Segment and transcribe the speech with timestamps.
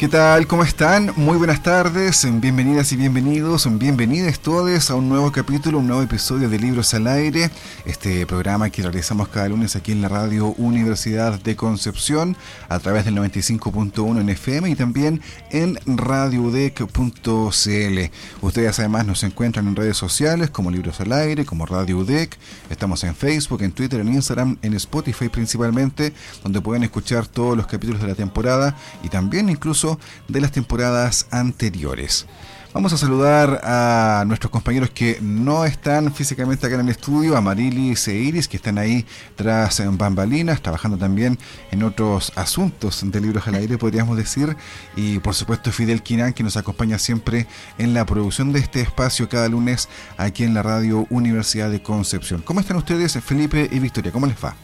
[0.00, 0.46] ¿Qué tal?
[0.46, 1.12] ¿Cómo están?
[1.16, 6.48] Muy buenas tardes, bienvenidas y bienvenidos, bienvenidas todos a un nuevo capítulo, un nuevo episodio
[6.48, 7.50] de Libros al Aire,
[7.84, 12.36] este programa que realizamos cada lunes aquí en la radio Universidad de Concepción
[12.68, 15.20] a través del 95.1 en FM y también
[15.50, 16.84] en radiodec.cl.
[18.40, 22.38] Ustedes además nos encuentran en redes sociales como Libros al Aire, como Radio UDEC,
[22.70, 27.66] estamos en Facebook, en Twitter, en Instagram, en Spotify principalmente, donde pueden escuchar todos los
[27.66, 32.26] capítulos de la temporada y también incluso de las temporadas anteriores.
[32.72, 37.40] Vamos a saludar a nuestros compañeros que no están físicamente acá en el estudio, a
[37.40, 39.04] Marilis e Iris, que están ahí
[39.34, 41.36] tras en bambalinas, trabajando también
[41.72, 44.56] en otros asuntos de libros al aire, podríamos decir.
[44.94, 49.28] Y por supuesto Fidel Quinan, que nos acompaña siempre en la producción de este espacio
[49.28, 52.40] cada lunes aquí en la radio Universidad de Concepción.
[52.40, 54.12] ¿Cómo están ustedes, Felipe y Victoria?
[54.12, 54.54] ¿Cómo les va?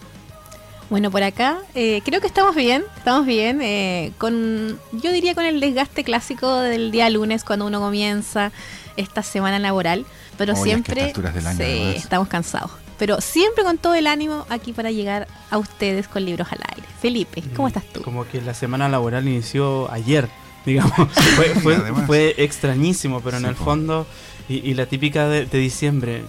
[0.88, 5.44] Bueno, por acá eh, creo que estamos bien, estamos bien, eh, con yo diría con
[5.44, 8.52] el desgaste clásico del día lunes cuando uno comienza
[8.96, 10.06] esta semana laboral,
[10.38, 11.12] pero siempre
[11.56, 16.24] sí, estamos cansados, pero siempre con todo el ánimo aquí para llegar a ustedes con
[16.24, 16.86] libros al aire.
[17.00, 18.02] Felipe, ¿cómo mm, estás tú?
[18.02, 20.28] Como que la semana laboral inició ayer,
[20.64, 20.94] digamos,
[22.06, 24.06] fue, extrañísimo, pero en el fondo
[24.48, 26.22] y, la típica de diciembre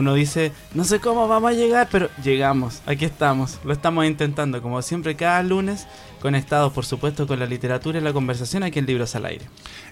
[0.00, 4.60] uno dice, no sé cómo vamos a llegar, pero llegamos, aquí estamos, lo estamos intentando,
[4.60, 5.86] como siempre cada lunes,
[6.20, 9.46] conectados por supuesto con la literatura y la conversación aquí en Libros al Aire.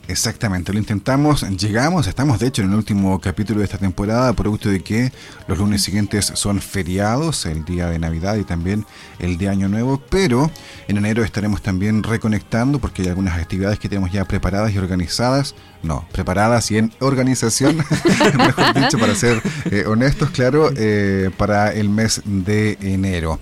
[0.07, 4.69] Exactamente, lo intentamos, llegamos, estamos de hecho en el último capítulo de esta temporada, producto
[4.69, 5.13] de que
[5.47, 8.87] los lunes siguientes son feriados, el día de Navidad y también
[9.19, 10.51] el de Año Nuevo, pero
[10.87, 15.55] en enero estaremos también reconectando porque hay algunas actividades que tenemos ya preparadas y organizadas,
[15.83, 17.77] no, preparadas y en organización,
[18.37, 23.39] mejor dicho, para ser eh, honestos, claro, eh, para el mes de enero.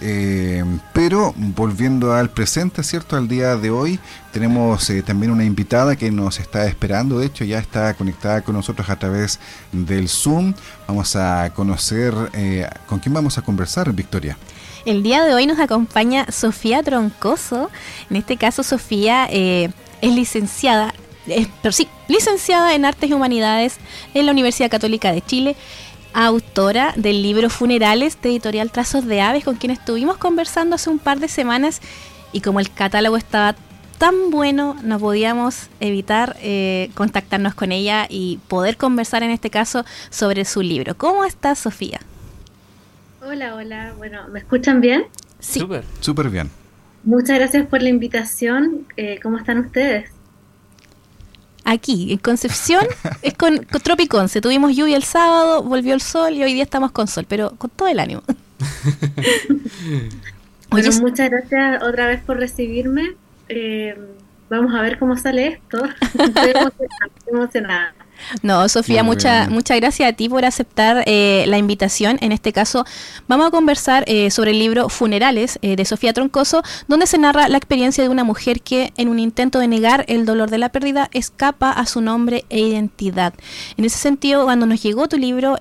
[0.00, 0.62] Eh,
[0.92, 3.16] pero volviendo al presente, ¿cierto?
[3.16, 3.98] Al día de hoy
[4.32, 8.54] tenemos eh, también una invitada que nos está esperando, de hecho ya está conectada con
[8.54, 9.40] nosotros a través
[9.72, 10.54] del Zoom.
[10.86, 14.36] Vamos a conocer eh, con quién vamos a conversar, Victoria.
[14.84, 17.70] El día de hoy nos acompaña Sofía Troncoso.
[18.10, 20.94] En este caso, Sofía es licenciada,
[21.60, 23.78] pero sí, licenciada en Artes y Humanidades
[24.14, 25.56] en la Universidad Católica de Chile
[26.16, 30.98] autora del libro Funerales de editorial Trazos de Aves, con quien estuvimos conversando hace un
[30.98, 31.82] par de semanas
[32.32, 33.54] y como el catálogo estaba
[33.98, 39.84] tan bueno, no podíamos evitar eh, contactarnos con ella y poder conversar en este caso
[40.08, 40.96] sobre su libro.
[40.96, 42.00] ¿Cómo estás, Sofía?
[43.20, 43.92] Hola, hola.
[43.98, 45.04] Bueno, ¿me escuchan bien?
[45.38, 45.60] Sí.
[45.60, 45.84] Súper.
[46.00, 46.50] Súper bien.
[47.04, 48.86] Muchas gracias por la invitación.
[48.96, 50.15] Eh, ¿Cómo están ustedes?
[51.68, 52.86] Aquí, en Concepción,
[53.22, 54.40] es con, con Tropiconce.
[54.40, 57.70] Tuvimos lluvia el sábado, volvió el sol y hoy día estamos con sol, pero con
[57.70, 58.22] todo el ánimo.
[60.70, 63.16] bueno, muchas gracias otra vez por recibirme.
[63.48, 63.98] Eh,
[64.48, 65.84] vamos a ver cómo sale esto.
[66.18, 66.52] Estoy
[67.26, 67.92] emocionada.
[68.42, 72.18] No, Sofía, muchas muchas gracias a ti por aceptar eh, la invitación.
[72.20, 72.84] En este caso,
[73.28, 77.48] vamos a conversar eh, sobre el libro Funerales eh, de Sofía Troncoso, donde se narra
[77.48, 80.70] la experiencia de una mujer que, en un intento de negar el dolor de la
[80.70, 83.34] pérdida, escapa a su nombre e identidad.
[83.76, 85.56] En ese sentido, cuando nos llegó tu libro,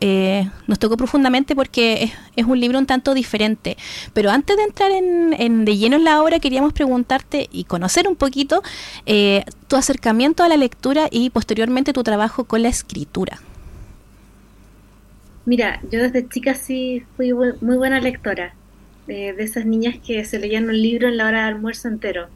[0.67, 3.77] nos tocó profundamente porque es, un libro un tanto diferente.
[4.13, 8.15] Pero antes de entrar en, de lleno en la obra, queríamos preguntarte y conocer un
[8.15, 8.61] poquito
[9.67, 13.39] tu acercamiento a la lectura y posteriormente tu trabajo con la escritura?
[15.45, 18.55] Mira, yo desde chica sí fui muy buena lectora,
[19.07, 22.27] eh, de esas niñas que se leían un libro en la hora de almuerzo entero.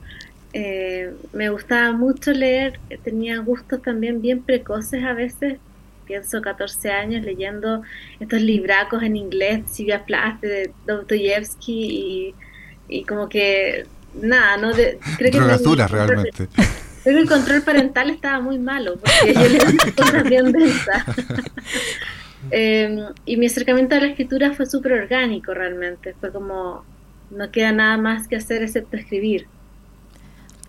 [0.54, 5.58] Eh, me gustaba mucho leer, tenía gustos también bien precoces a veces,
[6.06, 7.82] pienso 14 años leyendo
[8.20, 12.36] estos libracos en inglés, Silvia Plath de Dostoyevsky y,
[12.88, 13.86] y como que
[14.22, 16.48] nada, no de, creo que realmente.
[17.04, 21.04] Pero el control parental estaba muy malo, porque yo leí cosas bien densas.
[22.52, 26.84] Em, y mi acercamiento a la escritura fue súper orgánico realmente, fue como,
[27.32, 29.48] no queda nada más que hacer excepto escribir.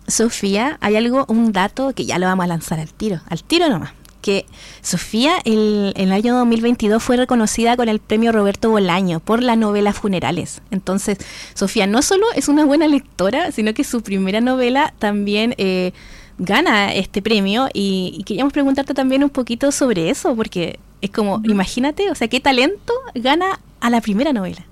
[0.07, 3.69] Sofía, hay algo, un dato que ya lo vamos a lanzar al tiro, al tiro
[3.69, 3.93] nomás.
[4.21, 4.45] que
[4.81, 9.93] Sofía el, el año 2022 fue reconocida con el premio Roberto Bolaño por la novela
[9.93, 10.61] Funerales.
[10.69, 11.17] Entonces,
[11.55, 15.93] Sofía no solo es una buena lectora, sino que su primera novela también eh,
[16.37, 22.09] gana este premio y, queríamos preguntarte también un poquito sobre eso, porque es como, imagínate,
[22.09, 24.65] o sea, qué talento gana a la primera novela.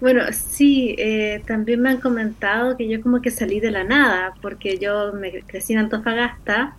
[0.00, 4.34] Bueno, sí, eh, también me han comentado que yo como que salí de la nada,
[4.42, 6.76] porque yo me crecí en Antofagasta,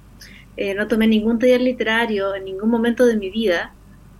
[0.58, 3.74] eh, no tomé ningún taller literario en ningún momento de mi vida,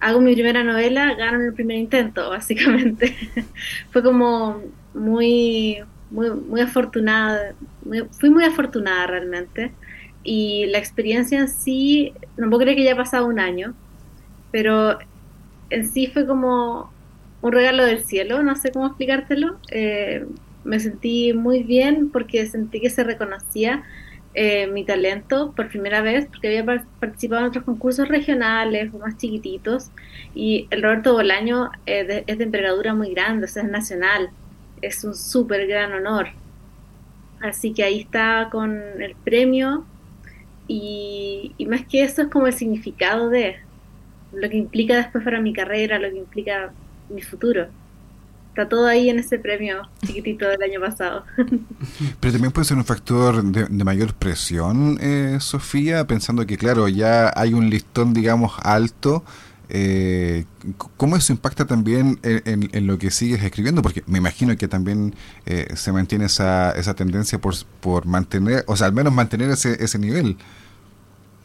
[0.04, 3.16] hago mi primera novela, gano en el primer intento, básicamente.
[3.92, 4.62] Fue como
[4.94, 5.80] muy,
[6.14, 7.54] muy, muy afortunada,
[8.12, 9.72] fui muy afortunada realmente,
[10.24, 13.74] y la experiencia en sí, no puedo creer que ya ha pasado un año,
[14.52, 14.98] pero
[15.70, 16.92] en sí fue como
[17.42, 19.58] un regalo del cielo, no sé cómo explicártelo.
[19.70, 20.26] Eh,
[20.64, 23.84] me sentí muy bien porque sentí que se reconocía
[24.34, 29.18] eh, mi talento por primera vez, porque había participado en otros concursos regionales o más
[29.18, 29.92] chiquititos,
[30.34, 34.30] y el Roberto Bolaño es de, envergadura muy grande, o sea, es nacional,
[34.86, 36.28] es un súper gran honor.
[37.42, 39.86] Así que ahí está con el premio,
[40.68, 43.58] y, más que eso es como el significado de
[44.32, 46.72] lo que implica después para mi carrera, lo que implica
[47.10, 47.68] mi futuro.
[48.50, 51.26] Está todo ahí en ese premio chiquitito del año pasado.
[52.20, 57.32] Pero también puede ser un factor de, mayor presión, eh, Sofía, pensando que, claro, ya
[57.36, 59.24] hay un listón, digamos, alto.
[59.70, 60.46] Eh,
[60.98, 63.82] ¿Cómo eso impacta también en, lo que sigues escribiendo?
[63.82, 65.16] Porque me imagino que también
[65.46, 70.00] eh, se mantiene esa, esa tendencia por, mantener, o sea, al menos mantener ese, ese
[70.00, 70.38] nivel.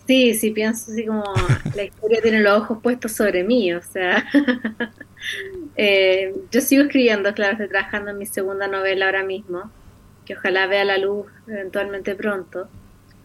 [0.08, 1.22] Sí, sí, pienso así como
[1.74, 4.24] la historia tiene los ojos puestos sobre mí, o sea,
[5.76, 9.70] eh, yo sigo escribiendo, claro, estoy trabajando en mi segunda novela ahora mismo,
[10.24, 12.68] que ojalá vea la luz eventualmente pronto.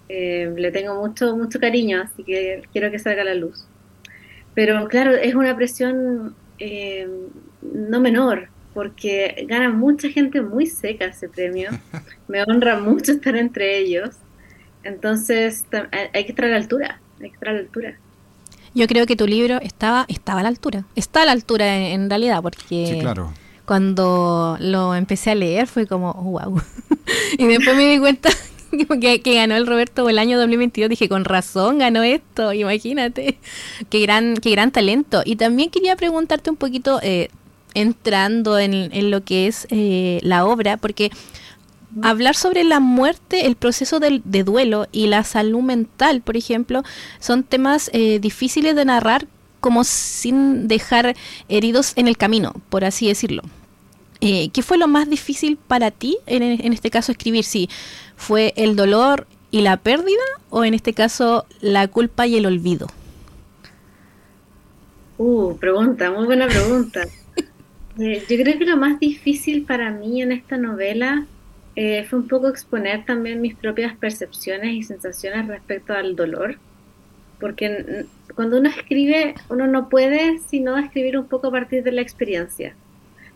[0.09, 3.65] Eh, le tengo mucho, mucho cariño, así que quiero que salga la luz.
[4.53, 7.07] Pero claro, es una presión eh,
[7.61, 11.71] no menor, porque gana mucha gente muy seca ese premio.
[12.27, 14.15] Me honra mucho estar entre ellos.
[14.83, 17.97] Entonces hay que estar a la altura, hay que estar a la altura.
[18.75, 22.09] Yo creo que tu libro estaba, estaba a la altura, está a la altura en,
[22.09, 23.05] realidad, porque
[23.65, 26.59] cuando lo empecé a leer fue como, wow.
[27.37, 28.29] y después me di cuenta
[29.23, 33.37] que, ganó el Roberto el año 2022, dije, con razón ganó esto, imagínate,
[33.89, 35.21] qué gran, qué gran talento.
[35.25, 37.29] Y también quería preguntarte un poquito, eh,
[37.73, 41.11] entrando en, en, lo que es eh, la obra, porque
[42.01, 46.83] hablar sobre la muerte, el proceso de, duelo y la salud mental, por ejemplo,
[47.19, 49.27] son temas eh, difíciles de narrar
[49.59, 51.15] como sin dejar
[51.47, 53.43] heridos en el camino, por así decirlo.
[54.25, 57.43] Eh, ¿Qué fue lo más difícil para ti en, en este caso escribir?
[57.43, 57.69] Si
[58.15, 62.87] fue el dolor y la pérdida o en este caso la culpa y el olvido.
[65.17, 67.01] Uh, pregunta, muy buena pregunta.
[67.99, 71.27] Eh, yo creo que lo más difícil para mí en esta novela
[71.75, 76.57] eh, fue un poco exponer también mis propias percepciones y sensaciones respecto al dolor,
[77.39, 82.01] porque cuando uno escribe, uno no puede sino escribir un poco a partir de la
[82.01, 82.75] experiencia,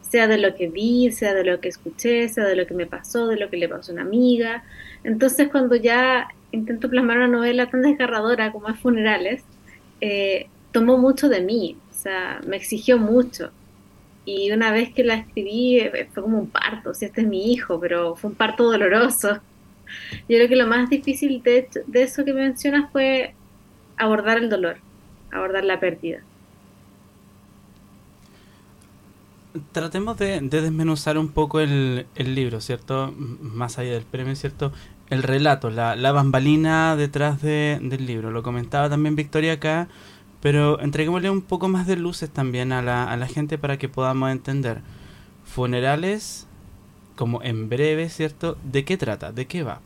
[0.09, 2.86] sea de lo que vi, sea de lo que escuché, sea de lo que me
[2.86, 4.63] pasó, de lo que le pasó a una amiga.
[5.04, 9.44] Entonces cuando ya intento plasmar una novela tan desgarradora como es Funerales,
[10.01, 13.51] eh, tomó mucho de mí, o sea, me exigió mucho.
[14.25, 17.51] Y una vez que la escribí eh, fue como un parto, sea, este es mi
[17.51, 19.39] hijo, pero fue un parto doloroso.
[20.28, 23.33] Yo creo que lo más difícil de, de eso que mencionas fue
[23.95, 24.78] abordar el dolor,
[25.31, 26.21] abordar la pérdida.
[29.71, 33.14] Tratemos de, desmenuzar un poco el, libro, ¿cierto?
[33.18, 34.71] Más allá del premio, ¿cierto?
[35.09, 38.31] El relato, la, bambalina detrás de, del libro.
[38.31, 39.87] Lo comentaba también Victoria acá
[40.40, 44.81] pero entreguémosle un poco más de luces también a la gente para que podamos entender.
[45.44, 46.47] Funerales,
[47.18, 48.57] como en breve, ¿cierto?
[48.64, 49.33] ¿De qué trata?
[49.33, 49.81] ¿De qué va?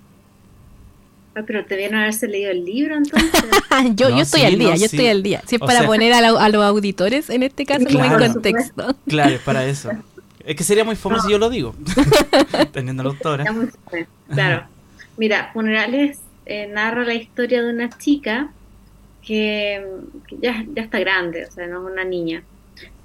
[1.33, 3.31] Ah, pero te viene a haberse leído el libro entonces.
[3.95, 5.41] yo, yo estoy al día, yo estoy al día.
[5.47, 8.95] Si es para poner a, los auditores en este caso claro, en contexto.
[9.07, 9.91] Claro, para eso.
[10.43, 11.75] Es que sería muy famoso si yo lo digo,
[12.71, 13.45] teniendo la autora.
[14.27, 14.65] Claro.
[15.15, 18.49] Mira, Funerales eh, narra la historia de una chica
[19.21, 19.85] que,
[20.41, 22.41] ya, ya, está grande, o sea, no es una niña,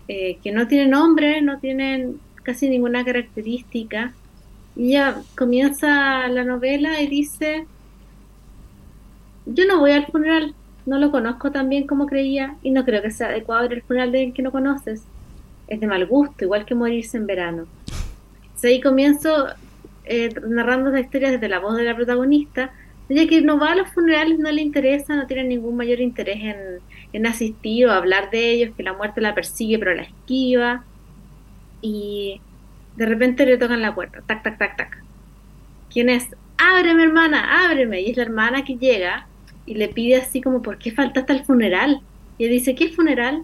[0.08, 4.14] eh, que no tiene nombre, no tiene casi ninguna característica.
[4.74, 7.66] Y ella comienza la novela y dice,
[9.46, 13.02] yo no voy al funeral, no lo conozco tan bien como creía y no creo
[13.02, 15.04] que sea adecuado ir al funeral de alguien que no conoces.
[15.68, 17.66] Es de mal gusto, igual que morirse en verano.
[18.62, 19.48] ahí comienzo
[20.04, 22.72] eh, narrando la historia desde la voz de la protagonista,
[23.08, 26.38] ella que no va a los funerales, no le interesa, no tiene ningún mayor interés
[26.42, 26.56] en,
[27.12, 30.84] en asistir o hablar de ellos, que la muerte la persigue pero la esquiva.
[31.82, 32.40] Y
[32.96, 35.04] de repente le tocan la puerta, tac, tac, tac, tac.
[35.92, 36.26] ¿Quién es?
[36.58, 38.00] Ábreme, hermana, ábreme.
[38.00, 39.26] Y es la hermana que llega
[39.66, 42.00] y le pide así como, ¿por qué faltaste al funeral?
[42.38, 43.42] Y él dice, ¿qué funeral?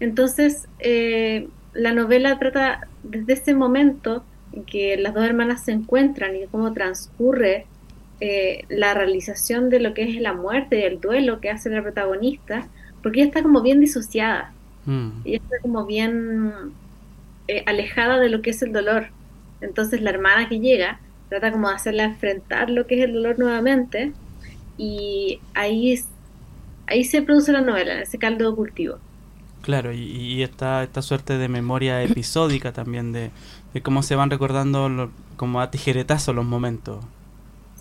[0.00, 6.34] Entonces, eh, la novela trata desde ese momento en que las dos hermanas se encuentran
[6.34, 7.66] y cómo transcurre
[8.20, 11.82] eh, la realización de lo que es la muerte y el duelo que hace la
[11.82, 12.66] protagonista,
[13.02, 14.52] porque ella está como bien disociada,
[14.86, 15.10] mm.
[15.24, 16.52] ella está como bien
[17.48, 19.06] eh, alejada de lo que es el dolor.
[19.60, 23.38] Entonces la hermana que llega trata como de hacerla enfrentar lo que es el dolor
[23.38, 24.12] nuevamente
[24.80, 25.94] y ahí,
[26.86, 28.96] ahí se produce la novela, ese caldo de cultivo.
[29.60, 33.30] Claro, y, esta, esta suerte de memoria episódica también de,
[33.82, 37.04] cómo se van recordando como a tijeretazo los momentos.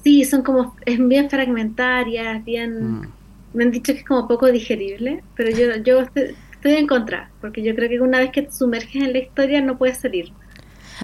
[0.04, 3.00] Sí, son como, es bien fragmentarias, bien...
[3.00, 3.12] Mm.
[3.54, 7.64] Me han dicho que es como poco digerible, pero yo, yo estoy, en contra, porque
[7.64, 10.34] yo creo que una vez que te sumerges en la historia no puedes salir.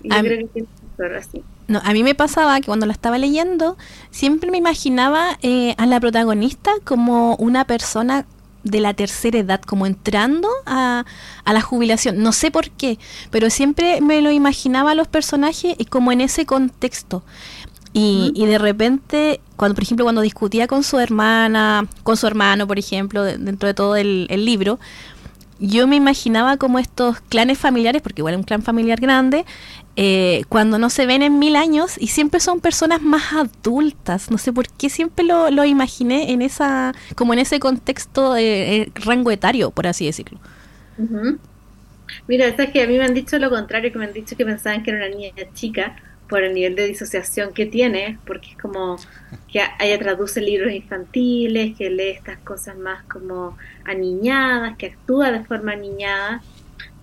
[0.04, 1.42] Y yo creo que tiene que así.
[1.68, 3.78] No, a mí me pasaba que cuando la estaba leyendo,
[4.12, 8.26] siempre me imaginaba eh, a la protagonista como una persona
[8.64, 11.06] de la tercera edad, como entrando a,
[11.44, 12.22] a, la jubilación.
[12.22, 12.98] No sé por qué,
[13.30, 17.24] pero siempre me lo imaginaba a los personajes como en ese contexto.
[17.98, 22.68] Y, y, de repente, cuando por ejemplo, cuando discutía con su hermana, con su hermano,
[22.68, 24.80] por ejemplo, dentro de todo el, libro,
[25.60, 29.46] yo me imaginaba como estos clanes familiares, porque igual es un clan familiar grande,
[29.98, 34.30] eh, cuando no se ven en mil años y siempre son personas más adultas.
[34.30, 38.92] No sé por qué siempre lo, imaginé en esa, como en ese contexto de eh,
[38.96, 40.40] rango etario, por así decirlo.
[42.28, 44.46] Mira, es que a mí me han dicho lo contrario, que me han dicho que
[44.46, 45.96] pensaban que era una niña chica
[46.28, 48.98] por el nivel de disociación que tiene, porque es como
[49.52, 55.44] que ella traduce libros infantiles, que lee estas cosas más como aniñadas, que actúa de
[55.46, 56.42] forma aniñada.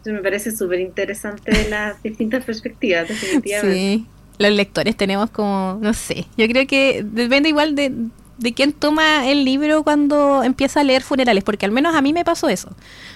[0.05, 3.75] Me parece súper interesante las distintas perspectivas, definitivamente.
[3.75, 4.07] Sí,
[4.39, 7.93] los lectores tenemos como, no sé, yo creo que depende igual de,
[8.39, 12.13] de quién toma el libro cuando empieza a leer funerales, porque al menos a mí
[12.13, 12.71] me pasó eso.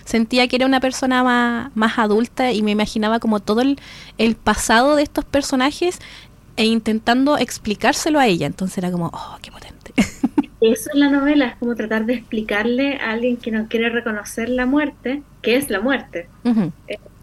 [0.05, 3.79] Sentía que era una persona más, más adulta y me imaginaba como todo el,
[4.19, 5.99] el pasado de estos personajes
[6.57, 8.47] e intentando explicárselo a ella.
[8.47, 9.93] Entonces era como, oh, qué potente.
[10.73, 14.49] Eso es la novela, es como tratar de explicarle a alguien que no quiere reconocer
[14.49, 16.29] la muerte, que es la muerte.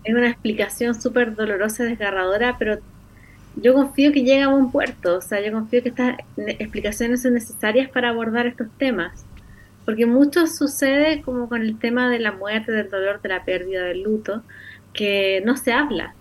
[0.03, 2.79] Es una explicación súper dolorosa, desgarradora, pero
[3.55, 7.35] yo confío que llega a buen puerto, o sea, yo confío que estas explicaciones son
[7.35, 9.25] necesarias para abordar estos temas,
[9.85, 13.83] porque mucho sucede como con el tema de la muerte, del dolor, de la pérdida,
[13.83, 14.43] del luto,
[14.93, 16.15] que no se habla,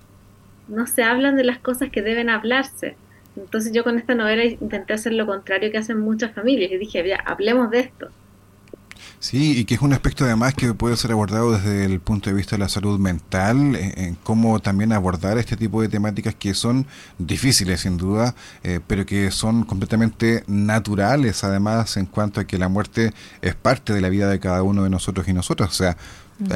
[0.69, 2.97] no se hablan de las cosas que deben hablarse.
[3.37, 7.07] Entonces yo con esta novela intenté hacer lo contrario que hacen muchas familias y dije,
[7.07, 8.09] ya, hablemos de esto.
[9.23, 12.35] Sí, y que es un aspecto además que puede ser abordado desde el punto de
[12.35, 16.87] vista de la salud mental, en, cómo también abordar este tipo de temáticas que son
[17.19, 18.35] difíciles sin duda,
[18.65, 23.12] eh, pero que son completamente naturales además en cuanto a que la muerte
[23.43, 25.71] es parte de la vida de cada uno de nosotros y nosotras.
[25.71, 25.97] O sea,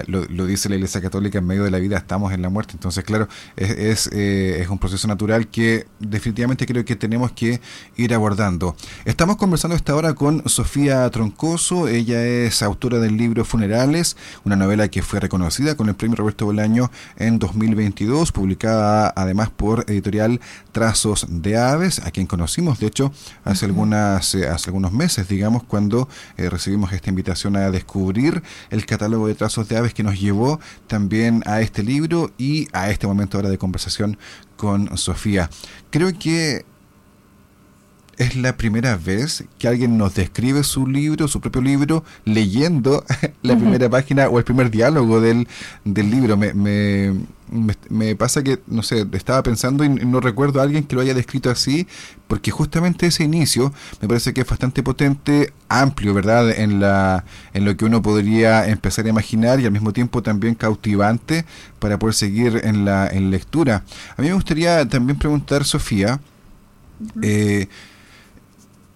[0.07, 2.73] lo, dice la Iglesia Católica, en medio de la vida estamos en la muerte.
[2.75, 7.61] Entonces, claro, es, eh, es, un proceso natural que definitivamente creo que tenemos que
[7.97, 8.76] ir abordando.
[9.05, 11.88] Estamos conversando esta hora con Sofía Troncoso.
[11.88, 16.47] Ella es autora del libro Funerales, una novela que fue reconocida con el premio Roberto
[16.47, 20.40] Bolaño en 2022, publicada además por editorial
[20.73, 23.12] Trazos de Aves, a quien conocimos, de hecho,
[23.45, 28.87] hace, algunas, eh, hace algunos meses, digamos, cuando eh, recibimos esta invitación a descubrir el
[28.87, 33.06] catálogo de Trazos de aves que nos llevó también a este libro y a este
[33.06, 34.18] momento ahora de conversación
[34.56, 35.50] con Sofía.
[35.90, 36.64] Creo que
[38.18, 43.04] es la primera vez que alguien nos describe su libro, su propio libro, leyendo
[43.42, 45.46] la primera página o el primer diálogo del,
[45.85, 46.37] del libro.
[46.37, 47.14] Me, me,
[47.90, 51.14] me, pasa que, no sé, estaba pensando y no recuerdo a alguien que lo haya
[51.14, 51.87] descrito así,
[52.26, 56.50] porque justamente ese inicio me parece que es bastante potente, amplio, ¿verdad?
[56.50, 60.54] En, la, en lo que uno podría empezar a imaginar y al mismo tiempo también
[60.54, 61.44] cautivante
[61.78, 63.85] para poder seguir en la en lectura.
[64.16, 66.20] A mí me gustaría también preguntar, Sofía,
[67.23, 67.68] eh,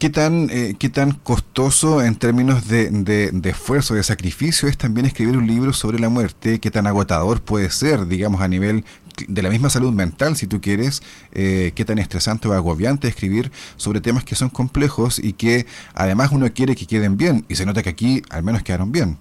[0.01, 5.05] ¿Qué tan, eh, ¿Qué tan costoso en términos de, de, esfuerzo, de sacrificio es también
[5.05, 6.59] escribir un libro sobre la muerte?
[6.59, 8.87] ¿Qué tan agotador puede ser, digamos, a nivel
[9.29, 11.03] de la misma salud mental, si tú quieres?
[11.33, 16.31] Eh, ¿Qué tan estresante o agobiante escribir sobre temas que son complejos y que además
[16.33, 17.45] uno quiere que queden bien?
[17.51, 19.19] Y se nota que aquí al menos quedaron bien.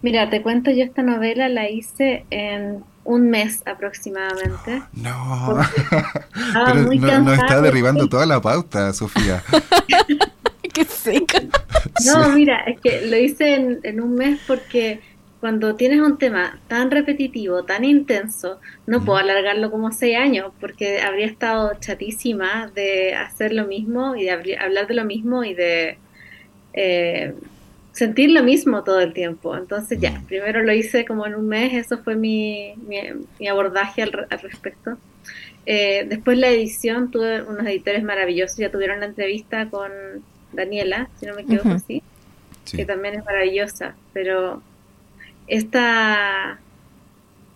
[0.00, 4.82] Mira, te cuento, yo esta novela la hice en un mes aproximadamente.
[4.92, 5.58] No,
[6.66, 9.42] pero no, está derribando toda la pauta, Sofía.
[10.72, 11.40] Qué seca.
[12.06, 15.00] No, mira, es que lo hice en, en un mes porque
[15.40, 21.00] cuando tienes un tema tan repetitivo, tan intenso, no puedo alargarlo como seis años, porque
[21.00, 25.96] habría estado chatísima de hacer lo mismo y de hablar de lo mismo y de
[26.74, 27.34] eh,
[27.92, 29.56] sentir lo mismo todo el tiempo.
[29.56, 34.12] Entonces ya, primero lo hice como en un mes, eso fue mi, mi, abordaje al,
[34.12, 34.96] respecto.
[35.66, 39.90] Eh, después la edición, tuve unos editores maravillosos, ya tuvieron la entrevista con
[40.52, 42.02] Daniela, si no me equivoco, así,
[42.72, 44.62] que también es maravillosa, pero
[45.46, 46.58] esta,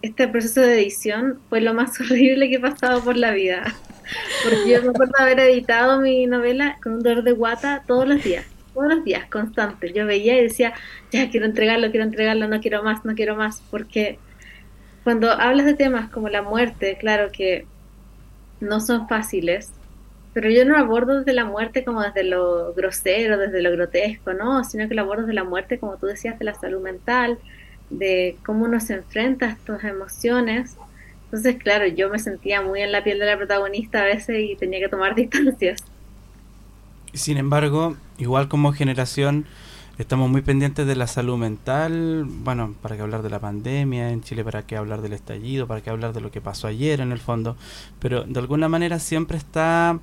[0.02, 3.64] este proceso de edición fue lo más horrible que he pasado por la vida.
[4.44, 8.22] Porque yo me acuerdo haber editado mi novela con un dolor de guata todos los
[8.22, 9.92] días, todos los días, constante.
[9.92, 10.74] Yo veía y decía,
[11.10, 14.18] ya quiero entregarlo, quiero entregarlo, no quiero más, no quiero más, porque
[15.04, 17.66] cuando hablas de temas como la muerte, claro que
[18.60, 19.70] no son fáciles,
[20.32, 24.64] pero yo no abordo desde la muerte como desde lo grosero, desde lo grotesco, no,
[24.64, 27.38] sino que lo abordo desde la muerte, como tú decías, de la salud mental,
[27.90, 30.76] de cómo uno se enfrenta a estas emociones.
[31.26, 34.56] Entonces, claro, yo me sentía muy en la piel de la protagonista a veces y
[34.56, 35.84] tenía que tomar distancias.
[37.14, 39.46] Sin embargo, igual como generación,
[39.98, 42.24] estamos muy pendientes de la salud mental.
[42.26, 45.80] Bueno, para qué hablar de la pandemia en Chile, para qué hablar del estallido, para
[45.80, 47.56] qué hablar de lo que pasó ayer en el fondo.
[48.00, 50.00] Pero de alguna manera siempre está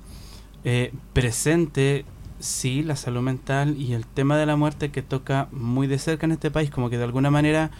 [0.64, 2.06] eh, presente
[2.38, 6.24] sí, la salud mental y el tema de la muerte que toca muy de cerca
[6.24, 7.70] en este país, como que de alguna manera,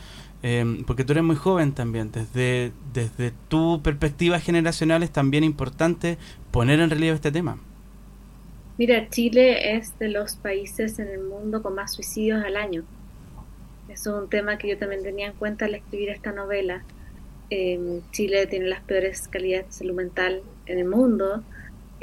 [0.42, 6.18] em, porque tú eres muy joven también, desde, desde tu perspectiva generacional es también importante
[6.50, 7.56] poner en relieve este tema.
[8.78, 12.84] Mira, Chile es de los países en el mundo con más suicidios al año.
[13.88, 16.82] Eso es un tema que yo también tenía en cuenta al escribir esta novela.
[17.50, 21.42] Em, Chile tiene las peores calidades de salud mental en el mundo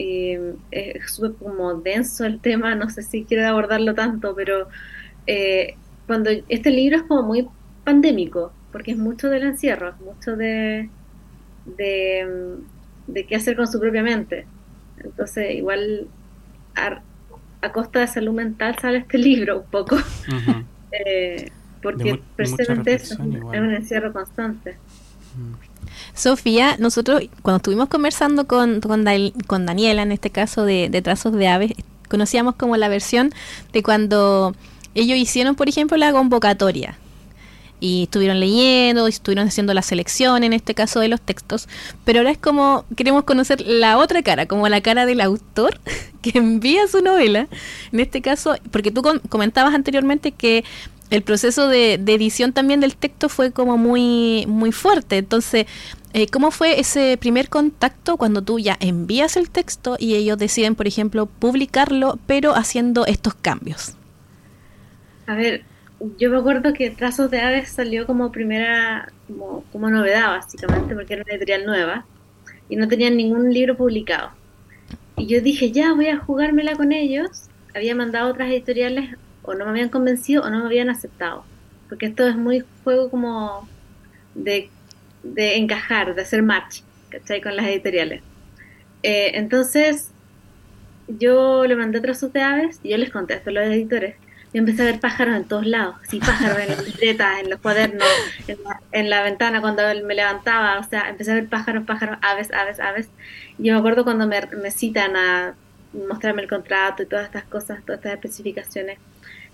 [0.02, 4.70] eh, es súper como denso el tema, no sé si quiero abordarlo tanto, pero
[5.28, 5.76] eh,
[6.08, 7.48] cuando este libro es como muy
[7.84, 10.90] pandémico, porque es mucho del encierro, mucho de,
[11.66, 14.46] de, qué hacer con su propia mente.
[15.04, 16.08] Entonces, igual
[17.62, 19.98] a, costa de salud mental sale este libro un poco,
[20.92, 24.78] eh, porque precisamente es un encierro constante.
[26.14, 29.04] Sofía, nosotros cuando estuvimos conversando con, con,
[29.66, 31.74] Daniela, en este caso de, Trazos de Aves,
[32.10, 33.32] conocíamos como la versión
[33.72, 34.54] de cuando
[34.96, 36.98] ellos hicieron, por ejemplo, la convocatoria.
[37.80, 41.68] Y estuvieron leyendo, estuvieron haciendo la selección, en este caso de los textos.
[42.06, 45.80] Pero ahora es como, queremos conocer la otra cara, como la cara del autor
[46.22, 47.48] que envía su novela.
[47.92, 50.64] En este caso, porque tú comentabas anteriormente que
[51.10, 55.18] el proceso de, edición también del texto fue como muy, muy fuerte.
[55.18, 55.66] Entonces,
[56.14, 60.76] eh, ¿cómo fue ese primer contacto cuando tú ya envías el texto y ellos deciden,
[60.76, 63.96] por ejemplo, publicarlo, pero haciendo estos cambios?
[65.26, 65.64] A ver,
[66.18, 71.14] yo me acuerdo que Trazos de Aves salió como primera, como, como novedad básicamente, porque
[71.14, 72.06] era una editorial nueva
[72.70, 74.32] y no tenían ningún libro publicado.
[75.18, 77.50] Y yo dije, ya voy a jugármela con ellos.
[77.76, 81.44] Había mandado otras editoriales o no me habían convencido o no me habían aceptado.
[81.90, 83.68] Porque esto es muy juego como
[84.36, 84.70] de,
[85.36, 87.42] encajar, de hacer match, ¿cachai?
[87.42, 88.22] Con las editoriales.
[89.04, 90.12] Eh, entonces,
[91.08, 94.16] yo le mandé trozos de aves y yo les contesto a los editores.
[94.54, 97.60] Yo empecé a ver pájaros en todos lados, sí, pájaros en las libretas, en los
[97.60, 98.08] cuadernos,
[98.92, 102.80] en la, ventana cuando me levantaba, o sea, empecé a ver pájaros, pájaros, aves, aves,
[102.80, 103.10] aves.
[103.60, 105.54] Yo me acuerdo cuando me, me citan a
[106.08, 108.98] mostrarme el contrato y todas estas cosas, todas estas especificaciones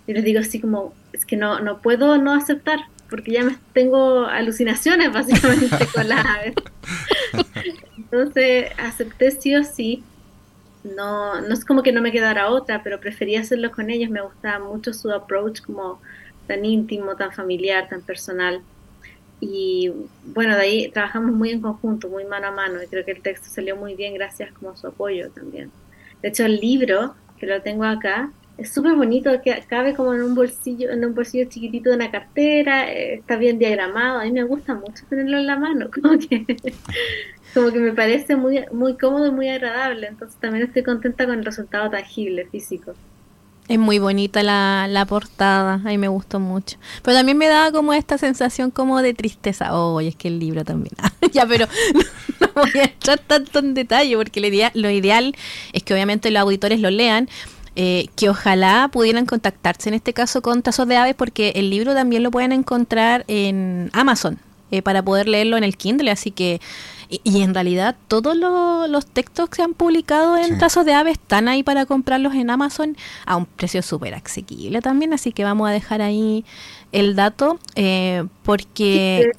[0.07, 2.79] yo les digo así como, es que no, no puedo no aceptar,
[3.09, 6.53] porque ya me tengo alucinaciones básicamente con las aves.
[7.97, 10.03] Entonces acepté sí o sí.
[10.85, 14.09] No, no es como que no me quedara otra, pero prefería hacerlo con ellos.
[14.11, 15.99] Me gustaba mucho su approach como
[16.47, 18.61] tan íntimo, tan familiar, tan personal.
[19.39, 19.91] Y
[20.23, 23.21] bueno, de ahí trabajamos muy en conjunto, muy mano a mano, y creo que el
[23.21, 25.71] texto salió muy bien gracias como a su apoyo también.
[26.21, 30.23] De hecho, el libro, que lo tengo acá, es súper bonito, que cabe como en
[30.23, 34.31] un bolsillo, en un bolsillo chiquitito de una cartera, eh, está bien diagramado, a mí
[34.31, 36.45] me gusta mucho tenerlo en la mano, como que,
[37.53, 41.39] como que me parece muy, muy cómodo y muy agradable, entonces también estoy contenta con
[41.39, 42.93] el resultado tangible, físico.
[43.67, 46.77] Es muy bonita la, la portada, a mí me gustó mucho.
[47.01, 49.75] Pero también me daba como esta sensación como de tristeza.
[49.75, 50.93] Oh, es que el libro también.
[51.33, 51.65] ya, pero
[52.39, 55.35] no, voy a entrar tanto en detalle porque lo ideal, lo ideal
[55.73, 57.27] es que obviamente los auditores lo lean,
[57.75, 61.93] eh, que ojalá pudieran contactarse en este caso con Tazos de Aves porque el libro
[61.93, 64.39] también lo pueden encontrar en Amazon.
[64.71, 66.59] Eh, para poder leerlo en el Kindle, así que
[67.07, 71.47] Y, en realidad todos los textos que se han publicado en Tazos de Ave están
[71.47, 75.71] ahí para comprarlos en Amazon a un precio súper asequible también, así que vamos a
[75.71, 76.45] dejar ahí
[76.91, 79.31] el dato eh, porque...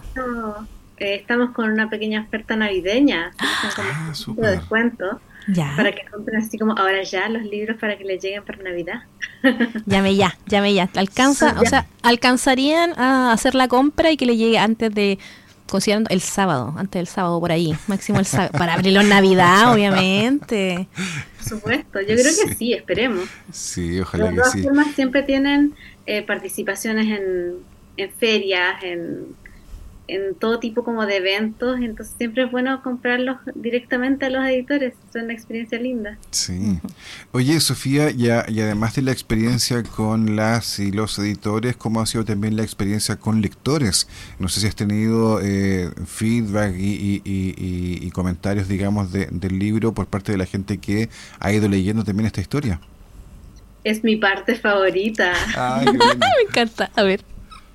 [0.98, 5.20] Eh, estamos con una pequeña oferta navideña, ah, de descuento.
[5.54, 9.02] Para que compren así como ahora ya los libros para que les lleguen para Navidad.
[9.86, 10.88] Llame ya, llame ya.
[10.96, 15.18] Alcanza, o sea, alcanzarían a hacer la compra y que le llegue antes de
[15.68, 19.72] considerando el sábado, antes del sábado por ahí, máximo el sábado, para abrirlo en Navidad,
[19.74, 20.88] obviamente.
[21.36, 23.28] Por supuesto, yo creo que sí, esperemos.
[23.52, 24.62] Sí, ojalá que sí.
[24.62, 25.74] formas siempre tienen
[26.06, 27.54] eh, participaciones en,
[27.96, 29.36] en ferias, en
[30.08, 34.94] en todo tipo como de eventos, entonces siempre es bueno comprarlos directamente a los editores,
[35.08, 36.18] es una experiencia linda.
[36.30, 36.78] Sí.
[37.32, 42.06] Oye, Sofía, y, y además de la experiencia con las y los editores, ¿cómo ha
[42.06, 44.08] sido también la experiencia con lectores?
[44.38, 50.32] No sé si has tenido eh, feedback y, y, comentarios, digamos, del libro por parte
[50.32, 52.80] de la gente que ha ido leyendo también esta historia.
[53.84, 55.32] Es mi parte favorita.
[55.84, 56.90] Me encanta.
[56.96, 57.20] A ver.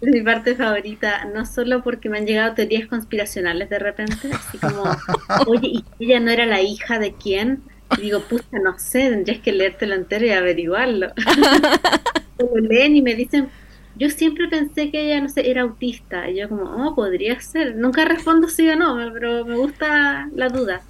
[0.01, 4.57] Es mi parte favorita, no solo porque me han llegado teorías conspiracionales de repente, así
[4.57, 4.83] como,
[5.47, 7.61] oye, ¿y ella no era la hija de quién?
[7.97, 11.11] Y digo, puta, no sé, tendrías que leértelo entero y averiguarlo.
[12.39, 13.49] lo leen y me dicen,
[13.95, 16.29] yo siempre pensé que ella, no sé, era autista.
[16.29, 17.75] Y yo como, oh, podría ser.
[17.75, 20.81] Nunca respondo sí o no, pero me gusta la duda.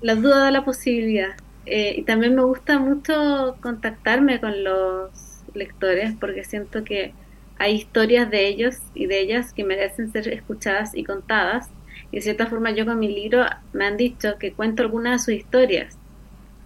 [0.00, 1.36] La duda da la posibilidad.
[1.66, 5.10] Eh, y también me gusta mucho contactarme con los
[5.54, 7.14] lectores porque siento que
[7.58, 11.68] hay historias de ellos y de ellas que merecen ser escuchadas y contadas.
[12.10, 15.18] Y de cierta forma yo con mi libro me han dicho que cuento algunas de
[15.24, 15.96] sus historias.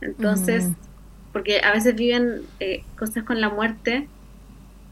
[0.01, 0.75] Entonces, mm.
[1.33, 4.09] porque a veces viven eh, cosas con la muerte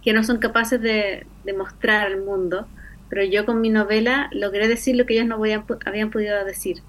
[0.03, 2.67] que no son capaces de, mostrar al mundo,
[3.09, 6.83] pero yo con mi novela logré decir lo que ellos no habían, habían podido decir.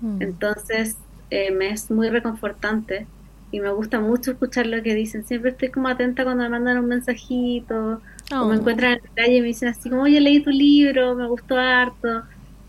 [0.00, 0.22] Mm.
[0.22, 0.96] Entonces,
[1.30, 3.06] eh, me es muy reconfortante
[3.50, 5.24] y me gusta mucho escuchar lo que dicen.
[5.24, 8.00] Siempre estoy como atenta cuando me mandan un mensajito
[8.40, 8.58] o me oh.
[8.58, 11.56] encuentran en la calle y me dicen así como, oye, leí tu libro, me gustó
[11.58, 12.22] harto.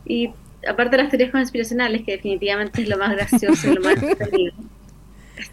[0.05, 0.31] Y
[0.67, 3.95] aparte de las teorías conspiracionales, que definitivamente es lo más gracioso y lo más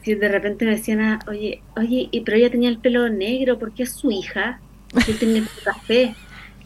[0.04, 3.92] de repente me decían, ah, oye, oye, pero ella tenía el pelo negro, porque es
[3.92, 4.60] su hija?
[4.92, 6.14] Porque tenía el café.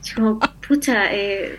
[0.03, 1.59] Yo, pucha, eh,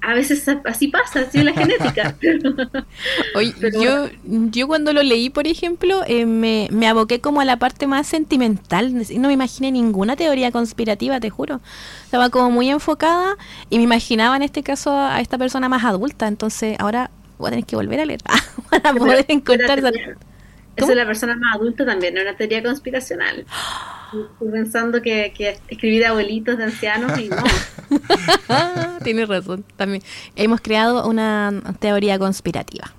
[0.00, 2.16] a veces así pasa, así es la genética.
[3.34, 7.58] Oye, yo, yo cuando lo leí, por ejemplo, eh, me, me aboqué como a la
[7.58, 8.94] parte más sentimental.
[8.94, 11.60] No me imaginé ninguna teoría conspirativa, te juro.
[12.04, 13.36] Estaba como muy enfocada
[13.70, 16.28] y me imaginaba en este caso a esta persona más adulta.
[16.28, 18.20] Entonces ahora voy a tener que volver a leer
[18.70, 19.82] para poder encontrar
[20.78, 23.44] esa es la persona más adulta también, no es una teoría conspiracional.
[24.32, 27.36] Estoy pensando que, que escribí de abuelitos, de ancianos y no.
[29.08, 30.02] Tienes razón, también.
[30.36, 32.92] Hemos creado una teoría conspirativa.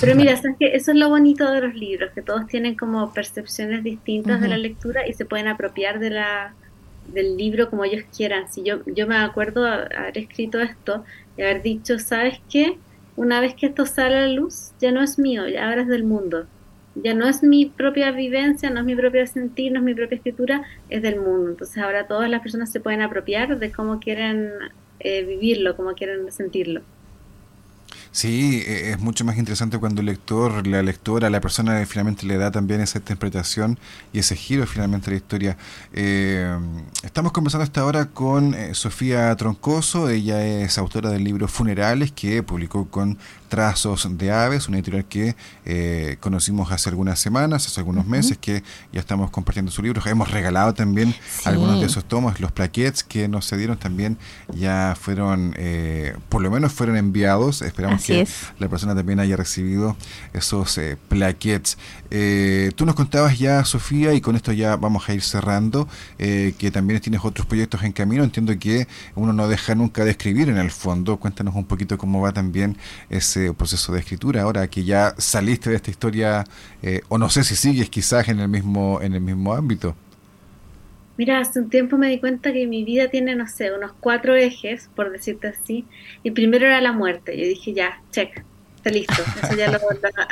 [0.00, 3.12] Pero mira, ¿sabes que eso es lo bonito de los libros, que todos tienen como
[3.12, 6.54] percepciones distintas de la lectura y se pueden apropiar de la
[7.12, 8.52] del libro como ellos quieran.
[8.52, 11.04] Si yo, yo me acuerdo haber escrito esto
[11.36, 12.78] y haber dicho, ¿sabes qué?
[13.16, 15.88] Una vez que esto sale a la luz, ya no es mío, ya ahora es
[15.88, 16.46] del mundo
[17.02, 20.16] ya no es mi propia vivencia, no es mi propio sentir, no es mi propia
[20.16, 21.50] escritura, es del mundo.
[21.50, 24.50] Entonces ahora todas las personas se pueden apropiar de cómo quieren
[25.00, 26.82] eh, vivirlo, cómo quieren sentirlo.
[28.12, 32.36] Sí, e, es mucho más interesante cuando el lector, la lectora, la persona finalmente le
[32.36, 33.78] da también esa interpretación
[34.12, 35.56] y ese giro finalmente a la historia.
[35.92, 36.56] Eh,
[37.02, 42.42] estamos conversando hasta ahora con eh, Sofía Troncoso, ella es autora del libro Funerales que
[42.42, 43.18] publicó con
[43.48, 48.62] Trazos de Aves, una editorial que eh, conocimos hace algunas semanas, hace algunos meses, que
[48.92, 50.02] ya estamos compartiendo su libro.
[50.06, 54.18] Hemos regalado también algunos de esos tomos, los plaquettes que nos cedieron también
[54.54, 57.62] ya fueron, eh, por lo menos fueron enviados.
[57.62, 58.26] Esperamos que
[58.58, 59.96] la persona también haya recibido
[60.32, 61.78] esos eh, plaquettes.
[62.76, 67.00] tú nos contabas ya, Sofía, y con esto ya vamos a ir cerrando, que también
[67.00, 68.24] tienes otros proyectos en camino.
[68.24, 71.18] Entiendo que uno no deja nunca de escribir en el fondo.
[71.18, 72.76] Cuéntanos un poquito cómo va también
[73.10, 76.44] ese proceso de escritura, ahora que ya saliste de esta historia,
[76.82, 79.94] eh, o no sé si sigues quizás en el mismo, en el mismo ámbito.
[81.18, 84.36] Mira, hace un tiempo me di cuenta que mi vida tiene, no sé, unos cuatro
[84.36, 85.84] ejes, por decirte así.
[86.22, 87.36] Y primero era la muerte.
[87.36, 88.44] Yo dije, ya, check,
[88.76, 89.20] está listo.
[89.42, 89.78] Eso ya lo,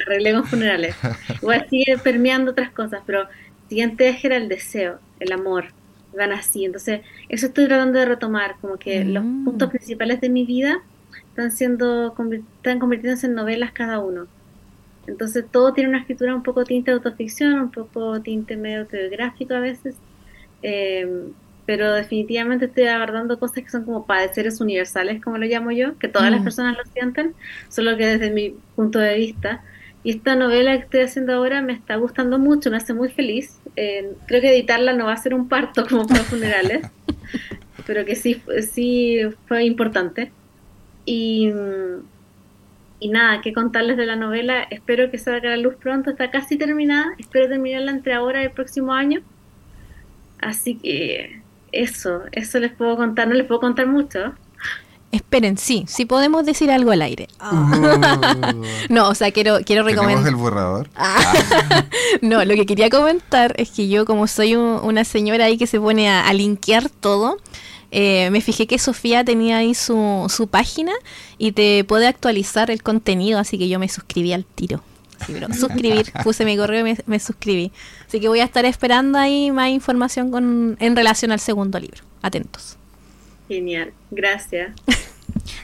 [0.06, 0.94] arreglé con funerales.
[1.42, 5.66] Igual sigue permeando otras cosas, pero el siguiente eje era el deseo, el amor.
[6.16, 6.64] Van así.
[6.64, 9.44] Entonces, eso estoy tratando de retomar, como que los mm.
[9.44, 10.82] puntos principales de mi vida
[11.30, 12.14] están siendo
[12.56, 14.28] están convirtiéndose en novelas cada uno.
[15.08, 19.54] Entonces todo tiene una escritura un poco tinte de autoficción, un poco tinte medio autobiográfico
[19.54, 19.96] a veces.
[20.68, 21.32] Em,
[21.64, 26.08] pero definitivamente estoy abordando cosas que son como padeceres universales, como lo llamo yo, que
[26.08, 26.44] todas las mm.
[26.44, 27.34] personas lo sienten,
[27.68, 29.62] solo que desde mi punto de vista.
[30.02, 33.60] Y esta novela que estoy haciendo ahora me está gustando mucho, me hace muy feliz.
[33.76, 36.84] Eh, creo que editarla no va a ser un parto como para funerales,
[37.86, 40.32] pero que sí, sí fue importante.
[41.04, 41.52] Y,
[42.98, 44.66] y nada, que contarles de la novela.
[44.70, 47.06] Espero que salga a la luz pronto, está casi terminada.
[47.18, 49.22] Espero terminarla entre ahora y el próximo año.
[50.46, 51.40] Así que
[51.72, 54.32] eso, eso les puedo contar, no les puedo contar mucho.
[55.10, 57.26] Esperen, sí, sí podemos decir algo al aire.
[57.40, 58.54] Ah.
[58.88, 60.28] no, o sea, quiero, quiero recomendar.
[60.28, 60.88] el borrador?
[60.94, 61.84] Ah.
[62.22, 65.80] no, lo que quería comentar es que yo, como soy una señora ahí que se
[65.80, 67.38] pone a, linkear todo,
[67.90, 70.92] eh, me fijé que Sofía tenía ahí su, su página
[71.38, 74.80] y te puede actualizar el contenido, así que yo me suscribí al tiro.
[75.58, 77.72] suscribir, puse mi correo y me, suscribí.
[78.06, 82.02] Así que voy a estar esperando ahí más información con, en relación al segundo libro.
[82.22, 82.76] Atentos.
[83.48, 84.72] Genial, gracias.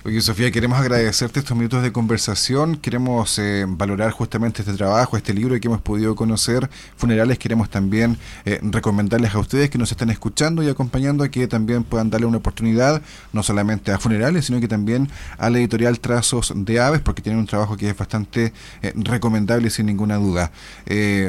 [0.05, 2.77] Oye, Sofía, queremos agradecerte estos minutos de conversación.
[2.77, 6.69] Queremos eh, valorar justamente este trabajo, este libro que hemos podido conocer.
[6.97, 11.47] Funerales, queremos también eh, recomendarles a ustedes que nos están escuchando y acompañando a que
[11.47, 16.01] también puedan darle una oportunidad, no solamente a Funerales, sino que también a la editorial
[16.01, 20.53] Trazos de Aves, porque tienen un trabajo que es bastante eh, recomendable sin ninguna duda.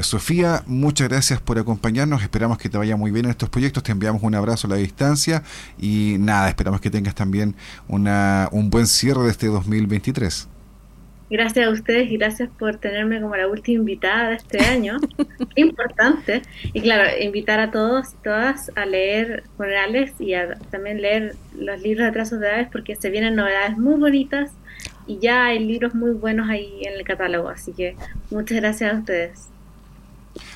[0.02, 2.22] Sofía, muchas gracias por acompañarnos.
[2.22, 3.84] Esperamos que te vaya muy bien en estos proyectos.
[3.84, 5.44] Te enviamos un abrazo a la distancia
[5.80, 7.56] y nada, esperamos que tengas también
[7.88, 10.50] una un buen cierre de este 2023.
[11.30, 15.00] Gracias a ustedes y gracias por tenerme como la última invitada de este año.
[15.56, 16.44] Importante.
[16.74, 21.82] Y claro, invitar a todos y todas a leer funerales y a también leer los
[21.82, 24.52] libros de trazos de aves porque se vienen novedades muy bonitas
[25.08, 27.50] y ya hay libros muy buenos ahí en el catálogo.
[27.50, 27.96] Así que
[28.30, 29.48] muchas gracias a ustedes.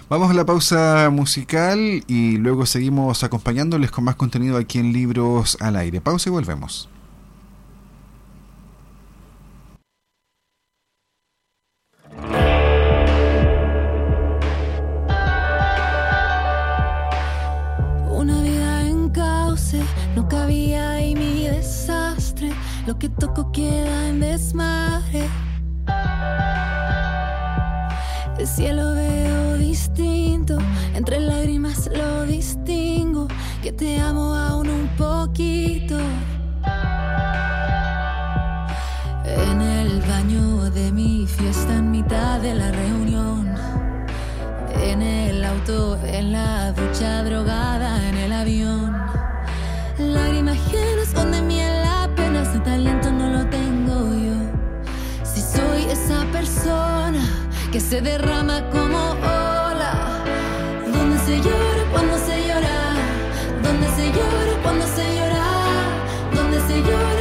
[0.09, 5.57] Vamos a la pausa musical y luego seguimos acompañándoles con más contenido aquí en Libros
[5.59, 6.01] al Aire.
[6.01, 6.89] Pausa y volvemos.
[22.99, 25.29] Que toco queda en desmadre.
[28.39, 30.57] El cielo veo distinto,
[30.93, 33.27] entre lágrimas lo distingo,
[33.61, 35.97] que te amo aún un poquito.
[39.25, 43.53] En el baño de mi fiesta, en mitad de la reunión,
[44.81, 48.86] en el auto, en la ducha drogada, en el avión
[57.77, 60.23] que se derrama como ola,
[60.91, 62.77] donde se llora cuando se llora,
[63.61, 65.45] donde se llora cuando se llora,
[66.33, 67.16] donde se llora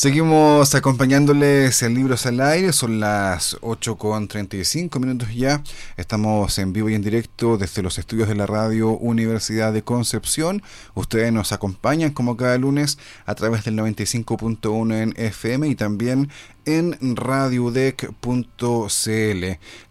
[0.00, 5.62] Seguimos acompañándoles en Libros al Aire, son las 8 con 35 minutos ya.
[5.98, 10.62] Estamos en vivo y en directo desde los estudios de la radio Universidad de Concepción.
[10.94, 16.30] Ustedes nos acompañan como cada lunes a través del 95.1 en FM y también
[16.64, 18.14] en radiodec.cl.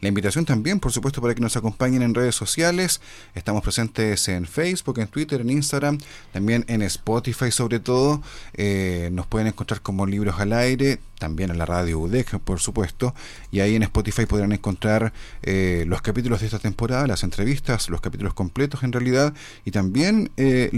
[0.02, 3.02] La invitación también, por supuesto, para que nos acompañen en redes sociales.
[3.36, 5.98] Estamos presentes en Facebook, en Twitter, en Instagram,
[6.32, 8.22] también en Spotify sobre todo.
[8.54, 13.14] Eh, nos pueden encontrar como libros al aire también en la radio UDEC, por supuesto,
[13.52, 18.02] y ahí en Spotify podrán encontrar eh, los capítulos de esta temporada, las entrevistas, los
[18.02, 19.34] capítulos completos en realidad,
[19.66, 20.70] y también eh,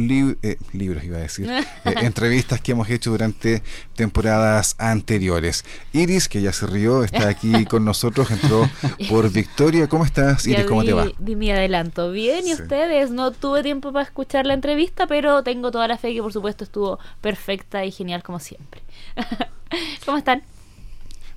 [0.41, 1.63] eh libros, iba a decir, eh,
[2.01, 3.63] entrevistas que hemos hecho durante
[3.95, 5.63] temporadas anteriores.
[5.93, 8.69] Iris, que ya se rió, está aquí con nosotros, entró
[9.10, 9.88] por Victoria.
[9.88, 10.65] ¿Cómo estás, Iris?
[10.65, 11.08] ¿Cómo te va?
[11.19, 12.12] Di mi adelanto.
[12.12, 13.12] Bien, ¿y ustedes?
[13.12, 16.63] No tuve tiempo para escuchar la entrevista, pero tengo toda la fe que por supuesto
[16.63, 18.82] estuvo perfecta y genial como siempre.
[20.06, 20.43] ¿Cómo están?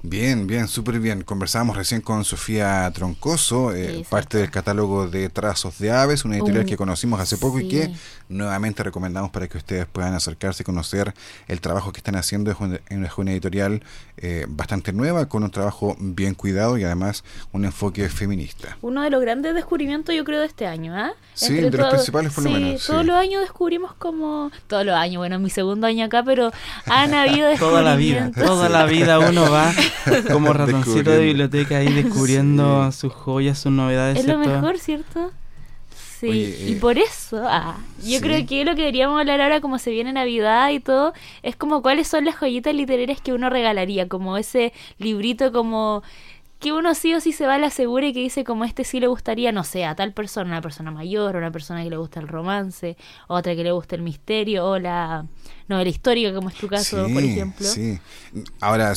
[0.07, 1.23] Bien, bien, súper bien.
[1.23, 6.67] Conversábamos recién con Sofía Troncoso, eh, parte del catálogo de Trazos de Aves, una editorial
[6.67, 7.91] que conocimos hace poco y que
[8.29, 11.15] nuevamente recomendamos para que ustedes puedan acercarse y conocer
[11.49, 12.51] el trabajo que están haciendo.
[12.51, 12.59] Es
[13.17, 13.83] una, editorial
[14.19, 18.77] eh, bastante nueva, con un trabajo bien cuidado y además un enfoque feminista.
[18.83, 20.95] Uno de los grandes descubrimientos, yo creo, de este año.
[20.95, 21.15] ¿ah?
[21.33, 22.87] Sí, de los principales por lo menos.
[22.87, 24.51] Todos los años descubrimos como.
[24.67, 26.53] Todos los años, bueno, mi segundo año acá, pero
[26.85, 27.71] han habido descubrimientos.
[27.71, 29.73] toda la vida, toda la vida uno va
[30.33, 34.19] como ratoncito de biblioteca ahí descubriendo sus joyas, sus novedades.
[34.19, 35.33] Es lo mejor, ¿cierto?
[36.21, 39.79] Sí, y eh, por eso, ah, yo creo que lo que deberíamos hablar ahora, como
[39.79, 44.09] se viene Navidad y todo, es como cuáles son las joyitas literarias que uno regalaría,
[44.09, 46.03] como ese librito como
[46.65, 48.85] que uno sí o sí se va a la segura y que dice como este
[48.85, 51.99] sí le gustaría, no sé, a tal persona, una persona mayor, una persona que le
[51.99, 52.97] gusta el romance,
[53.29, 55.27] otra que le gusta el misterio, o la
[55.69, 57.67] novela histórica, como es tu caso, por ejemplo.
[57.67, 57.99] Sí,
[58.61, 58.95] ahora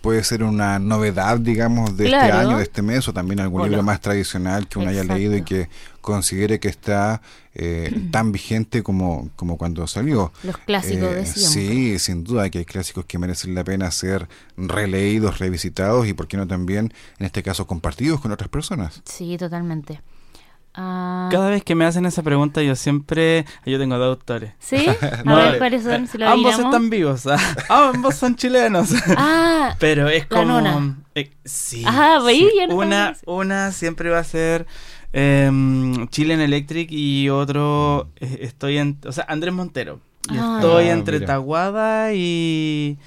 [0.00, 3.82] puede ser una novedad, digamos, de este año, de este mes, o también algún libro
[3.82, 5.68] más tradicional que uno haya leído y que
[6.00, 7.20] considere que está
[7.54, 10.32] eh, tan vigente como, como cuando salió.
[10.44, 14.28] Los clásicos de eh, Sí, sin duda que hay clásicos que merecen la pena ser
[14.56, 19.02] releídos, revisitados y, por qué no también, en este caso, compartidos con otras personas.
[19.04, 20.00] Sí, totalmente.
[20.76, 21.28] Ah.
[21.32, 23.46] Cada vez que me hacen esa pregunta, yo siempre.
[23.64, 24.52] Yo tengo dos autores.
[24.58, 24.86] ¿Sí?
[25.26, 26.08] A ver, ¿cuáles son?
[26.22, 27.26] ambos están vivos.
[27.68, 28.90] Ah, ambos son chilenos.
[29.16, 30.94] Ah, pero es como.
[31.14, 31.82] Eh, sí.
[31.86, 32.20] Ah,
[32.68, 34.66] una, una siempre va a ser.
[35.12, 35.50] Eh,
[36.10, 38.10] Chilean Electric y otro.
[38.20, 38.98] Eh, estoy en.
[39.06, 40.00] O sea, Andrés Montero.
[40.28, 42.98] Ah, estoy entre Taguada y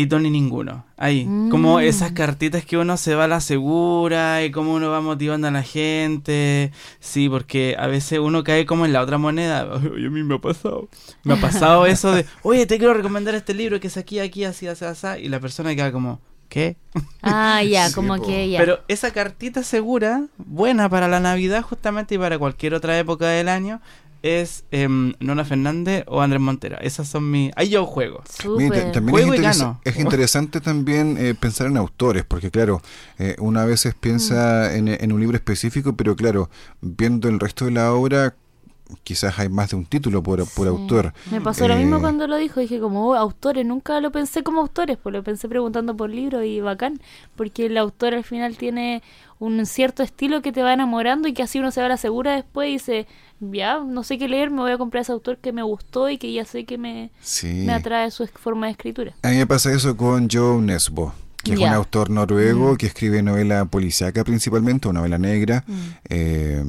[0.00, 0.86] y Tony ninguno.
[0.96, 1.80] Ahí, como mm.
[1.80, 5.50] esas cartitas que uno se va a la segura y cómo uno va motivando a
[5.50, 6.72] la gente.
[7.00, 9.70] Sí, porque a veces uno cae como en la otra moneda.
[9.94, 10.88] Oye, a mí me ha pasado.
[11.22, 14.44] Me ha pasado eso de, oye, te quiero recomendar este libro que es aquí, aquí,
[14.44, 15.06] así, así, así.
[15.20, 16.76] Y la persona queda como, ¿qué?
[17.22, 18.58] Ah, ya, como que ya.
[18.58, 23.50] Pero esa cartita segura, buena para la Navidad justamente y para cualquier otra época del
[23.50, 23.82] año,
[24.22, 26.78] es em, Nona Fernández o Andrés Montera.
[26.78, 27.52] Esas son mis...
[27.56, 28.22] Ahí yo juego.
[28.92, 29.44] también
[29.84, 32.82] es, interesante también eh, pensar en autores, porque claro,
[33.18, 34.88] eh, una veces piensa mm.
[34.88, 38.34] en, un libro específico, pero claro, viendo el resto de la obra,
[39.04, 41.12] quizás hay más de un título por, por autor.
[41.30, 44.42] Me pasó lo mismo eh, cuando lo dijo, dije como oh, autores, nunca lo pensé
[44.42, 47.00] como autores, pues lo pensé preguntando por libros y bacán,
[47.36, 49.02] porque el autor al final tiene
[49.38, 51.96] un cierto estilo que te va enamorando y que así uno se va a la
[51.96, 53.06] segura después y dice,
[53.40, 56.18] ya, no sé qué leer, me voy a comprar ese autor que me gustó y
[56.18, 57.10] que ya sé que me,
[57.44, 59.14] me atrae su forma de escritura.
[59.22, 62.76] A mí me pasa eso con Joe Nesbo que es un autor noruego mm.
[62.76, 65.64] que escribe novela policíaca principalmente, o novela negra.
[65.66, 65.74] Mm.
[66.08, 66.64] Eh,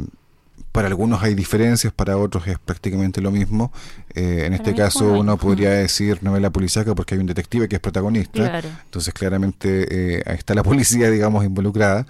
[0.72, 3.72] para algunos hay diferencias, para otros es prácticamente lo mismo.
[4.14, 7.82] Eh, en este caso uno podría decir novela policíaca porque hay un detective que es
[7.82, 8.62] protagonista.
[8.86, 12.06] Entonces claramente eh, ahí está la policía, digamos, involucrada.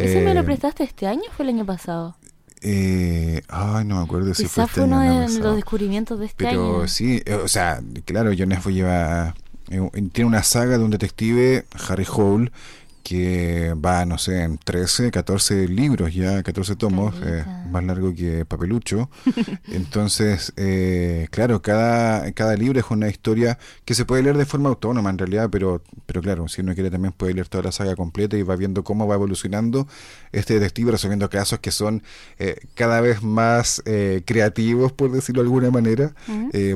[0.00, 2.16] ¿Ese me lo eh, prestaste este año o fue el año pasado?
[2.66, 6.76] ay, no me acuerdo si fue este fue uno de los descubrimientos de este año.
[6.76, 9.34] Pero sí, o sea, claro, John lleva...
[9.68, 12.50] tiene una saga de un detective, Harry Hole,
[13.04, 18.46] que va, no sé, en 13, 14 libros ya, 14 tomos, eh, más largo que
[18.46, 19.10] papelucho.
[19.68, 24.70] Entonces, eh, claro, cada, cada libro es una historia que se puede leer de forma
[24.70, 27.94] autónoma en realidad, pero, pero claro, si uno quiere también puede leer toda la saga
[27.94, 29.86] completa y va viendo cómo va evolucionando
[30.32, 32.02] este detective resolviendo casos que son
[32.38, 33.82] eh, cada vez más
[34.24, 36.14] creativos, por decirlo de alguna manera,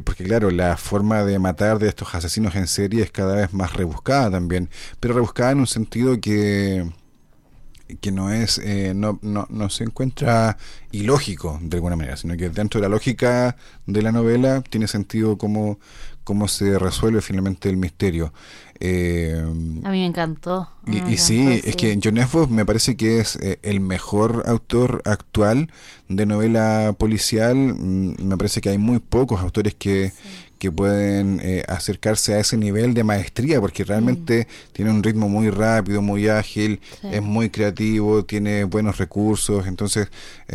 [0.05, 3.73] porque claro, la forma de matar de estos asesinos en serie es cada vez más
[3.73, 4.69] rebuscada también,
[5.01, 6.85] pero rebuscada en un sentido que
[8.01, 10.59] que no es eh, no, no, no, se encuentra
[10.93, 13.57] ilógico de alguna manera, sino que dentro de la lógica
[13.87, 15.79] de la novela tiene sentido cómo,
[16.25, 18.33] cómo se resuelve finalmente el misterio.
[18.81, 20.69] Eh, a mí me encantó.
[20.87, 25.73] Y, sí, es que John Esvos me parece que es eh, el mejor autor actual
[26.09, 27.57] de novela policial.
[27.57, 30.13] Mm, me parece que hay muy pocos autores que,
[30.59, 34.73] que pueden eh, acercarse a ese nivel de maestría, porque realmente mm.
[34.73, 39.67] tiene un ritmo muy rápido, muy ágil, es muy creativo, tiene buenos recursos.
[39.67, 40.09] Entonces,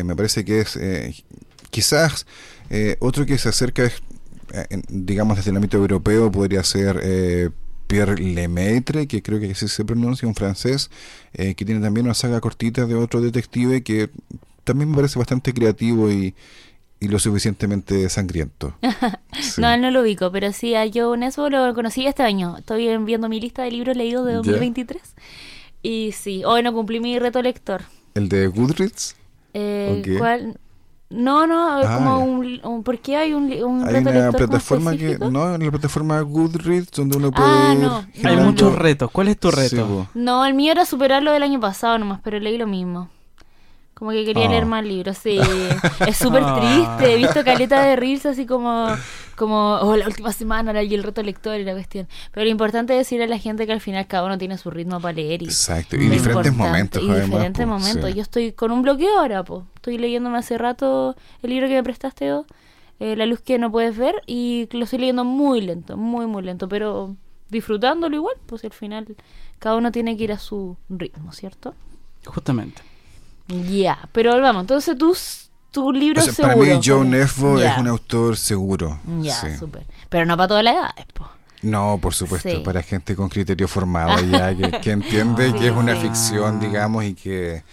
[0.03, 0.79] me parece que es
[1.71, 2.25] quizás
[2.99, 4.01] otro que se acerca es
[4.89, 7.49] digamos desde el ámbito europeo podría ser eh,
[7.87, 10.89] Pierre Lemaitre, que creo que así se pronuncia, un francés,
[11.33, 14.09] eh, que tiene también una saga cortita de otro detective que
[14.63, 16.33] también me parece bastante creativo y,
[17.07, 18.75] lo suficientemente sangriento.
[19.57, 22.57] No, no lo ubico, pero sí, a Joe Nesbo lo conocí este año.
[22.57, 25.01] Estoy viendo mi lista de libros leídos de 2023.
[25.81, 27.83] Y sí, hoy no cumplí mi reto lector.
[28.13, 29.15] ¿El de Goodreads?
[29.53, 30.57] Eh, ¿Cuál?
[31.13, 35.19] No, no, es como ah, un, ¿Por qué hay un, un hay una plataforma que
[35.19, 38.05] no, en la plataforma Goodreads donde uno puede ah, no.
[38.27, 39.11] Hay muchos retos.
[39.11, 40.07] ¿Cuál es tu reto?
[40.15, 43.09] no, el mío era superarlo del año pasado nomás, pero leí lo mismo.
[43.93, 44.67] Como que quería leer ah.
[44.67, 45.39] más libros, sí.
[46.07, 47.13] es súper triste.
[47.13, 48.87] He visto caleta de reels así como,
[49.35, 52.07] como oh, la última semana y el reto lector y la cuestión.
[52.31, 54.71] Pero lo importante es decirle a la gente que al final cada uno tiene su
[54.71, 55.43] ritmo para leer.
[55.43, 57.03] Y Exacto, y diferentes momentos.
[57.03, 58.13] Y diferentes momentos.
[58.13, 59.63] Yo estoy con un bloqueo ahora, pues.
[59.75, 62.33] Estoy leyéndome hace rato el libro que me prestaste,
[62.99, 66.41] eh, La luz que no puedes ver, y lo estoy leyendo muy lento, muy, muy
[66.41, 67.15] lento, pero
[67.49, 69.15] disfrutándolo igual, pues al final
[69.59, 71.75] cada uno tiene que ir a su ritmo, ¿cierto?
[72.25, 72.81] Justamente.
[73.47, 75.15] Ya, pero vamos, entonces tú,
[75.71, 78.99] tu libro o Para mí Joe Nesbo es un autor seguro.
[79.21, 79.85] Ya, súper.
[80.09, 81.29] Pero no para toda la edad, pues.
[81.63, 86.59] No, por supuesto, para gente con criterio formado ya, que, entiende que es una ficción,
[86.59, 87.63] digamos, y que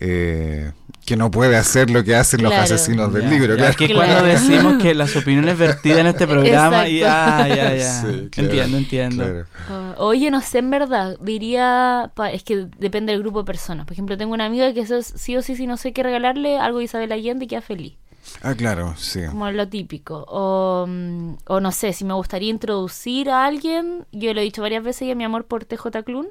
[0.00, 0.72] eh,
[1.04, 3.56] que no puede hacer lo que hacen los asesinos del libro.
[3.56, 3.76] Claro.
[3.76, 8.00] que cuando decimos que las opiniones vertidas en este programa, ya, ya, ya.
[8.36, 9.44] entiendo, entiendo.
[9.68, 13.86] Ah, oye, no sé, en verdad, diría, es que depende del grupo de personas.
[13.86, 16.58] Por ejemplo, tengo una amiga que eso sí o sí, si no sé qué regalarle,
[16.58, 17.94] algo a Isabel Allende y queda feliz.
[18.42, 19.20] Ah, claro, sí.
[19.28, 20.24] Como lo típico.
[20.28, 24.62] O, mm, o no sé, si me gustaría introducir a alguien, yo lo he dicho
[24.62, 26.28] varias veces y a mi amor por TJ Clun,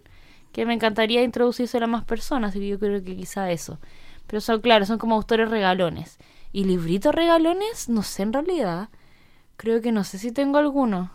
[0.56, 3.78] que me encantaría introducirse a más personas, y yo creo que quizá eso.
[4.26, 6.18] Pero son, claro, son como autores regalones.
[6.54, 7.90] ¿Y libritos regalones?
[7.90, 8.88] No sé en realidad.
[9.58, 11.12] Creo que no sé si tengo alguno.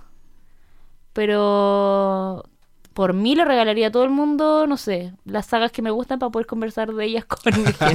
[1.14, 2.45] Pero
[2.95, 6.18] por mí lo regalaría a todo el mundo, no sé, las sagas que me gustan
[6.18, 7.95] para poder conversar de ellas con mi gente.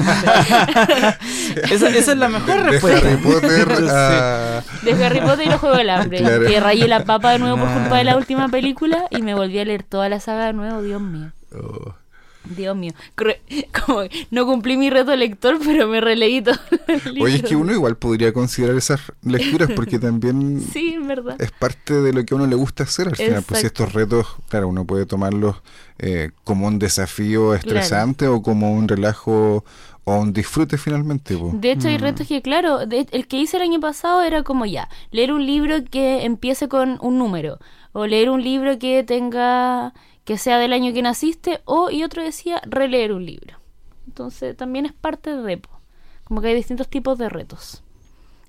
[1.74, 3.08] esa, esa, es la mejor respuesta.
[3.08, 3.68] De Harry Potter
[4.84, 6.24] De Harry Potter y los Juegos del Hambre.
[6.48, 9.60] Que rayé la papa de nuevo por culpa de la última película y me volví
[9.60, 11.32] a leer toda la saga de nuevo, Dios mío.
[11.54, 11.94] Oh.
[12.56, 12.94] Dios mío,
[13.86, 16.56] como no cumplí mi reto lector, pero me releí todo
[16.88, 21.36] el Oye, es que uno igual podría considerar esas lecturas porque también sí, verdad.
[21.40, 23.44] es parte de lo que a uno le gusta hacer al final.
[23.48, 25.56] Pues estos retos, claro, uno puede tomarlos
[26.00, 29.64] eh, como un desafío estresante o como un relajo
[30.06, 31.36] o un disfrute finalmente.
[31.54, 32.02] De hecho, hay mm.
[32.02, 35.84] retos que, claro, el que hice el año pasado era como ya, leer un libro
[35.90, 37.60] que empiece con un número
[37.92, 39.94] o leer un libro que tenga
[40.26, 43.58] que sea del año que naciste, o, y otro decía, releer un libro.
[44.08, 45.70] Entonces también es parte de repo.
[46.24, 47.84] Como que hay distintos tipos de retos.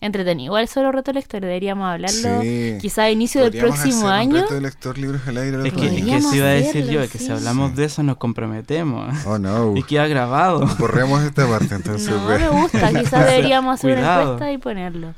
[0.00, 0.46] Entretenido.
[0.46, 2.42] Igual solo reto lector, deberíamos hablarlo
[2.80, 4.42] quizá a inicio del próximo año.
[4.42, 5.68] reto lector, libros al aire.
[5.68, 8.16] Es que, es que se iba a decir yo, que si hablamos de eso nos
[8.18, 9.26] comprometemos.
[9.26, 9.76] Oh, no.
[9.76, 10.66] y queda grabado.
[10.78, 12.10] Borremos esta parte entonces.
[12.10, 15.14] No, me gusta, quizás deberíamos hacer una encuesta y ponerlo.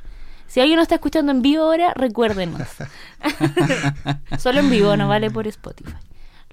[0.46, 2.62] Si alguien nos está escuchando en vivo ahora, recuérdenos.
[4.38, 6.07] Solo en vivo, no vale por Spotify.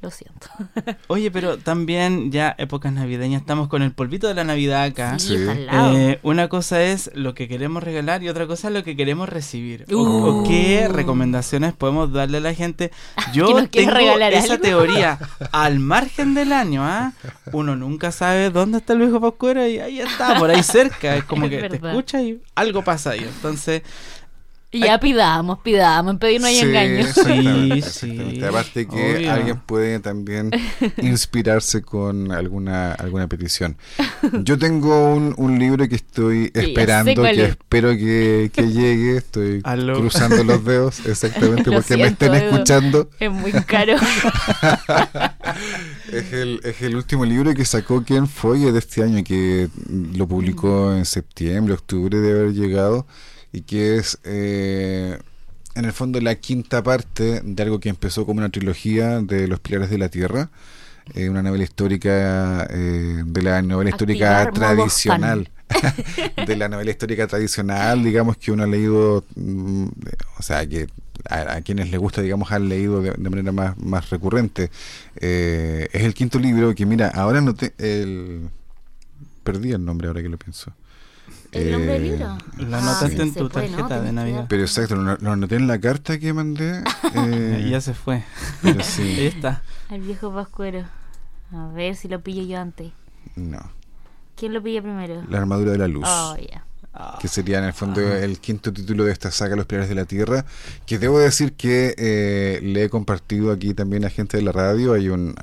[0.05, 0.49] Lo siento.
[1.07, 5.17] Oye, pero también ya épocas navideñas, estamos con el polvito de la Navidad acá.
[5.17, 8.95] Sí, eh, una cosa es lo que queremos regalar y otra cosa es lo que
[8.95, 9.87] queremos recibir.
[9.91, 10.93] O, qué uh.
[10.93, 12.91] recomendaciones podemos darle a la gente.
[13.33, 13.97] Yo tengo
[14.29, 15.17] esa teoría
[15.51, 17.13] al margen del año, ¿ah?
[17.51, 21.15] Uno nunca sabe dónde está el viejo Pascuero y ahí está, por ahí cerca.
[21.15, 23.21] Es como que te escucha y algo pasa ahí.
[23.23, 23.81] Entonces,
[24.75, 27.05] y ya pidamos, pidamos, en pedir no hay engaño.
[27.13, 28.43] Sí, sí.
[28.43, 30.51] Aparte que alguien puede también
[30.97, 33.77] inspirarse con alguna alguna petición.
[34.43, 39.17] Yo tengo un, un libro que estoy esperando, que espero que, que, llegue.
[39.17, 43.09] Estoy cruzando los dedos, exactamente, porque me estén escuchando.
[43.17, 43.93] Es muy caro.
[46.11, 50.27] es, el, es el último libro que sacó Ken Foy de este año, que lo
[50.27, 53.07] publicó en septiembre, octubre de haber llegado
[53.55, 55.17] y que es eh,
[55.75, 59.61] en el fondo la quinta parte de algo que empezó como una trilogía de los
[59.61, 60.49] pilares de la tierra.
[61.13, 65.49] eh, una novela histórica eh, de la novela histórica tradicional.
[66.47, 69.87] de la novela histórica tradicional, digamos, que uno ha leído, mm,
[70.37, 70.87] o sea, que
[71.29, 74.69] a, quienes les gusta, digamos, han leído de, manera más, más recurrente.
[75.15, 78.49] es el quinto libro que, mira, ahora no te, el,
[79.43, 80.73] perdí el nombre ahora que lo pienso.
[81.55, 82.37] ¿El nombre del libro?
[82.57, 84.45] Lo anotaste en tu tarjeta de Navidad.
[84.49, 86.83] Pero exacto, lo, anoté en la carta que mandé.
[87.17, 88.23] Eh, ya se fue.
[88.61, 89.01] Pero sí.
[89.03, 89.63] Ahí está.
[89.89, 90.83] El viejo Pascuero.
[91.53, 92.91] A ver si lo pillo yo antes.
[93.37, 93.59] No.
[94.35, 95.23] ¿Quién lo pilla primero?
[95.29, 96.05] La armadura de la luz.
[96.05, 96.65] Oh, ya.
[97.21, 100.05] Que sería en el fondo el quinto título de esta saga, Los Pilares de la
[100.05, 100.45] Tierra.
[100.85, 104.93] Que debo decir que eh, le he compartido aquí también a gente de la radio.
[104.93, 105.35] Hay un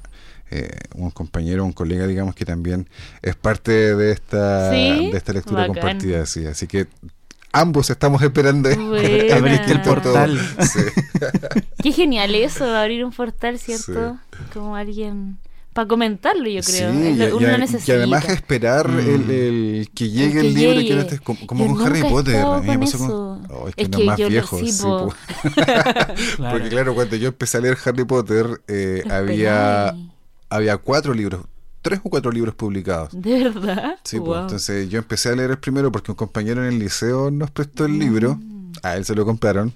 [0.53, 2.89] eh, un compañero, un colega, digamos, que también
[3.23, 6.27] es parte de esta, de esta lectura compartida.
[6.27, 6.47] Sí.
[6.47, 6.89] Así que
[7.53, 8.69] ambos estamos esperando
[9.33, 10.39] abrir el portal.
[11.83, 14.19] Qué genial eso, abrir un portal, ¿cierto?
[14.53, 15.39] Como alguien
[15.73, 16.93] para comentarlo, yo creo.
[16.93, 18.99] Sí, y, además esperar mm.
[18.99, 22.37] el, que llegue el, libro que como, con Harry Potter.
[22.37, 23.09] A mí me pasó con,
[23.51, 24.59] oh, es que no es más viejo.
[24.59, 24.79] Sí,
[26.37, 29.95] Porque claro, cuando yo empecé a leer Harry Potter, eh, había
[30.53, 31.45] había cuatro libros,
[31.81, 33.11] tres o cuatro libros publicados.
[33.13, 33.99] ¿De verdad?
[34.05, 37.31] Sí, pues, entonces yo empecé a leer el primero porque un compañero en el liceo
[37.31, 38.73] nos prestó el libro, mm.
[38.83, 39.73] a él se lo compraron,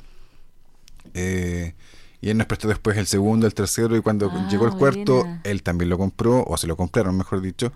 [1.15, 1.75] eh,
[2.21, 5.27] y él nos prestó después el segundo, el tercero, y cuando ah, llegó el cuarto,
[5.45, 7.73] él también lo compró, o se lo compraron, mejor dicho,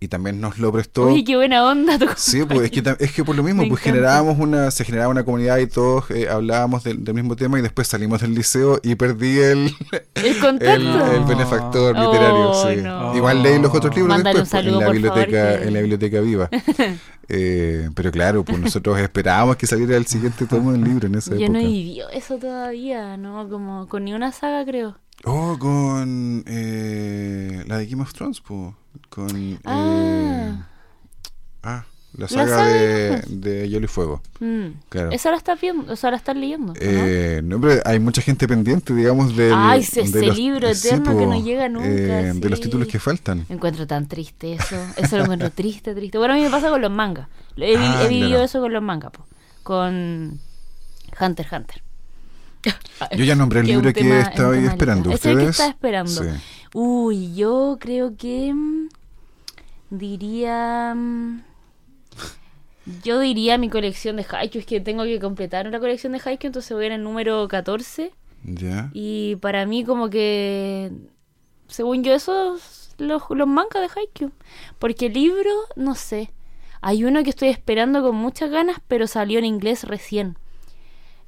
[0.00, 1.06] y también nos lo prestó.
[1.06, 1.98] Uy, qué buena onda.
[2.16, 5.24] sí, pues es que, es que por lo mismo, pues generábamos una, se generaba una
[5.24, 9.38] comunidad y todos eh, hablábamos del, mismo tema y después salimos del liceo y perdí
[9.38, 9.74] el,
[10.14, 11.12] el, contacto?
[11.12, 12.54] el, benefactor literario.
[12.54, 13.16] sí.
[13.16, 16.48] Igual leí los otros libros después pues, en, la biblioteca, en la biblioteca viva.
[17.28, 21.32] eh, pero claro, pues nosotros esperábamos que saliera el siguiente tomo del libro en esa
[21.32, 21.58] Yo época.
[21.58, 23.48] no vivió eso todavía, ¿no?
[23.48, 24.96] Como con ni una saga, creo.
[25.24, 28.74] Oh, con eh, la de Game of Thrones, pues.
[29.10, 29.58] Con.
[29.64, 30.54] Ah.
[30.54, 30.62] Eh,
[31.62, 31.84] ah
[32.18, 34.22] la saga, de, de, Hielo y Fuego.
[34.40, 34.66] Mm.
[34.88, 35.12] Claro.
[35.12, 35.92] ¿Esa la estás viendo?
[35.92, 36.72] O sea, la estás leyendo?
[36.80, 37.56] Eh, ¿no?
[37.56, 41.88] hombre, hay mucha gente pendiente, digamos, del, Ay, ese, libro eterno que no llega nunca.
[41.88, 43.46] Eh, de los títulos que faltan.
[43.48, 44.76] Me encuentro tan triste eso.
[44.96, 46.18] Eso lo encuentro triste, triste.
[46.18, 47.28] Bueno, a mí me pasa con los mangas.
[47.56, 49.24] He, ah, vivido eso con los mangas, po.
[49.62, 50.40] con
[51.20, 51.82] Hunter Hunter.
[53.16, 55.10] Yo ya nombré el libro que estaba esperando.
[55.10, 55.38] ¿Ustedes?
[55.38, 56.22] que está esperando.
[56.74, 58.88] Uy, yo creo que mm,
[59.90, 61.40] diría mm,
[63.02, 66.48] yo diría mi colección de Haikyuu, es que tengo que completar una colección de Haikyuu,
[66.48, 68.12] entonces voy en el número 14.
[68.44, 68.90] Ya.
[68.92, 70.90] Y para mí como que
[71.66, 74.32] según yo esos los, los mangas de Haikyuu,
[74.78, 76.30] porque el libro no sé.
[76.80, 80.38] Hay uno que estoy esperando con muchas ganas, pero salió en inglés recién.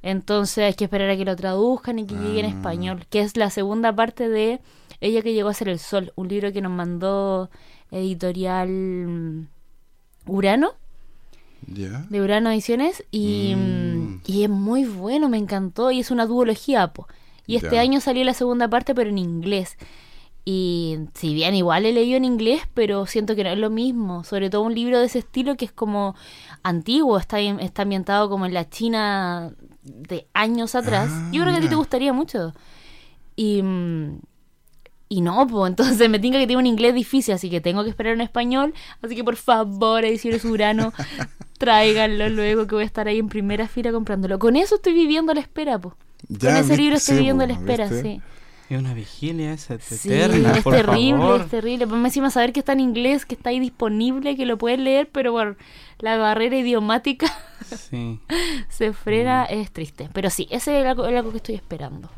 [0.03, 2.49] Entonces hay que esperar a que lo traduzcan y que llegue en ah.
[2.49, 4.59] español, que es la segunda parte de
[4.99, 7.49] Ella que llegó a ser el sol, un libro que nos mandó
[7.91, 9.47] editorial mm,
[10.27, 10.73] Urano.
[11.61, 14.21] De Urano Ediciones y, mm.
[14.25, 16.91] y, es muy bueno, me encantó y es una duología.
[16.91, 17.07] Po.
[17.45, 19.77] Y este año salió la segunda parte pero en inglés.
[20.43, 24.23] Y si bien igual he leído en inglés, pero siento que no es lo mismo.
[24.23, 26.15] Sobre todo un libro de ese estilo que es como
[26.63, 29.53] antiguo, está, está ambientado como en la China
[29.83, 31.09] de años atrás.
[31.31, 32.53] Yo creo que a ti te ah, gustaría mucho.
[33.35, 33.63] Y,
[35.09, 37.89] y no, pues entonces me tengo que tener un inglés difícil, así que tengo que
[37.89, 38.73] esperar en español.
[39.01, 40.93] Así que por favor, ediciones Urano,
[41.57, 44.39] tráiganlo luego que voy a estar ahí en primera fila comprándolo.
[44.39, 45.95] Con eso estoy viviendo la espera, pues.
[46.39, 48.21] Con ese libro estoy viviendo la espera, sí.
[48.71, 51.87] Es una vigilia esa sí, es terrible, es terrible.
[51.87, 54.79] Pues me encima saber que está en inglés, que está ahí disponible, que lo puedes
[54.79, 55.57] leer, pero por
[55.99, 57.27] la barrera idiomática
[58.69, 59.53] se frena, mm.
[59.55, 60.07] es triste.
[60.13, 62.09] Pero sí, ese es algo, que estoy esperando.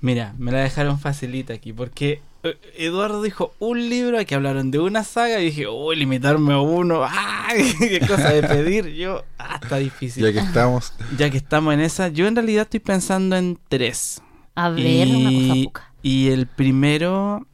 [0.00, 4.80] Mira, me la dejaron facilita aquí, porque eh, Eduardo dijo un libro, aquí hablaron de
[4.80, 7.76] una saga, y dije, uy, limitarme a uno, ¡ay!
[7.78, 8.88] ¡Qué cosa de pedir!
[8.88, 10.24] Yo, ah, está difícil.
[10.24, 10.94] Ya que estamos.
[11.16, 14.20] Ya que estamos en esa, yo en realidad estoy pensando en tres.
[14.54, 17.46] A ver, y, una cosa Y el primero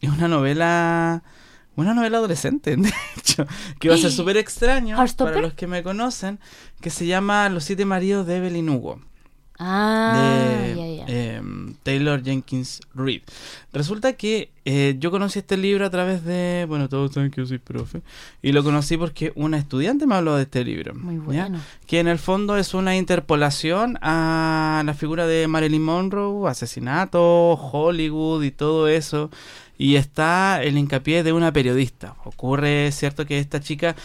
[0.00, 1.22] es una novela.
[1.74, 3.46] Una novela adolescente, de hecho,
[3.80, 6.38] que va a ser súper extraño para los que me conocen,
[6.82, 9.00] que se llama Los siete maridos de Evelyn Hugo.
[9.64, 10.14] Ah,
[10.74, 13.22] de em, Taylor Jenkins Reid.
[13.72, 17.46] Resulta que eh, yo conocí este libro a través de, bueno, todos saben que yo
[17.46, 18.02] soy profe,
[18.42, 20.94] y lo conocí porque una estudiante me habló de este libro.
[20.94, 21.60] Muy bueno.
[21.86, 28.42] Que en el fondo es una interpolación a la figura de Marilyn Monroe, asesinato, Hollywood
[28.42, 29.30] y todo eso
[29.78, 32.16] y está el hincapié de una periodista.
[32.24, 33.96] Ocurre, cierto, que esta chica,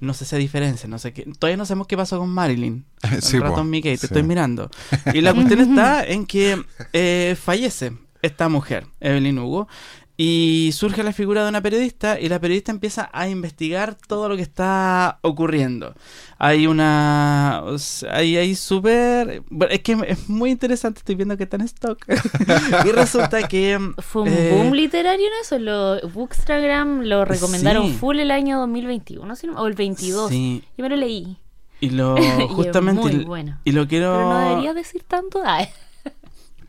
[0.00, 2.84] no sé si diferencia, no sé qué, todavía no sabemos qué pasó con Marilyn.
[3.20, 4.70] sí, Mickey, te estoy mirando.
[5.14, 6.62] Y la cuestión está en que
[6.92, 9.68] eh, fallece esta mujer, Evelyn Hugo,
[10.16, 14.36] Y surge la figura de una periodista y la periodista empieza a investigar todo lo
[14.36, 15.94] que está ocurriendo.
[16.38, 17.64] Hay una...
[18.10, 19.42] Hay, hay súper...
[19.70, 21.98] es que es muy interesante, estoy viendo que está en stock.
[22.86, 23.78] y resulta que...
[23.98, 25.58] Fue un eh, boom literario en eso.
[25.58, 30.30] Lo, Bookstagram lo recomendaron full el año 2021 o el 22.
[30.30, 30.62] Sí.
[30.76, 31.38] Yo me lo leí.
[31.80, 32.16] Y lo...
[32.50, 33.12] justamente...
[33.12, 33.58] y, bueno.
[33.64, 34.12] y lo quiero...
[34.12, 35.42] Pero no debería decir tanto.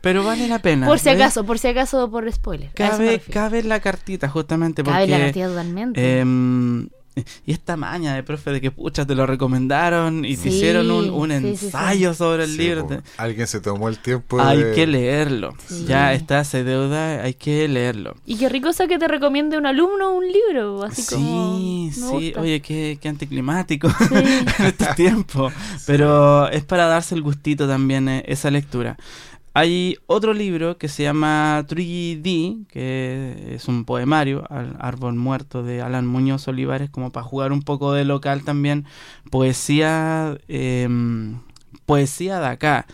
[0.04, 0.86] Pero vale la pena.
[0.86, 2.70] Por si acaso, por si acaso, por spoiler.
[2.74, 4.84] Cabe, cabe la cartita, justamente.
[4.84, 6.20] Porque, cabe la cartita totalmente.
[6.20, 6.88] Em,
[7.46, 11.30] y esta maña de profe de que pucha te lo recomendaron y te hicieron un,
[11.30, 12.88] ensayo sobre el libro.
[13.16, 14.40] alguien se tomó el tiempo.
[14.40, 15.54] Hay que leerlo.
[15.86, 18.16] Ya está, se deuda, hay que leerlo.
[18.26, 21.60] Y qué rico sea que te recomiende un alumno un libro, así sí, como.
[21.92, 25.52] Sí, oye, qué, qué anticlimático en este tiempo.
[25.86, 28.96] Pero es para darse el gustito también eh, esa lectura.
[29.56, 34.42] Hay otro libro que se llama 3D, que es un poemario,
[34.80, 38.84] Árbol Muerto de Alan Muñoz Olivares, como para jugar un poco de local también.
[39.30, 41.38] Poesía, em,
[41.86, 42.86] poesía de acá.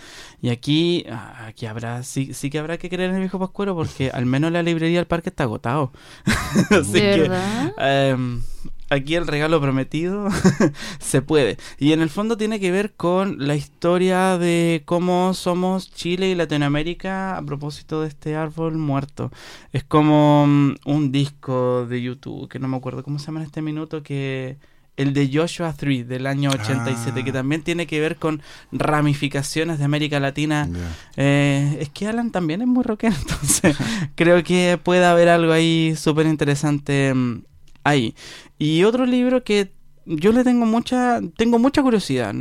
[0.42, 3.74] Y aquí, ah, aquí habrá, sí, sí que habrá que creer en el viejo Pascuero
[3.74, 5.92] porque al menos la librería del parque está agotado.
[6.70, 7.30] Así que,
[7.78, 8.42] em,
[8.90, 10.28] aquí el regalo prometido
[10.98, 11.56] se puede.
[11.78, 16.34] Y en el fondo tiene que ver con la historia de cómo somos Chile y
[16.34, 19.30] Latinoamérica a propósito de este árbol muerto.
[19.72, 23.46] Es como mm, un disco de YouTube, que no me acuerdo cómo se llama en
[23.46, 24.58] este minuto, que
[24.96, 27.34] el de Joshua 3 del año 87, que ah.
[27.34, 30.68] también tiene que ver con ramificaciones de América Latina.
[31.16, 33.76] Eh, es que Alan también es muy rockero, entonces
[34.14, 37.44] creo que puede haber algo ahí súper interesante mm,
[37.84, 38.14] ahí.
[38.58, 39.72] Y otro libro que
[40.06, 42.34] yo le tengo mucha tengo mucha curiosidad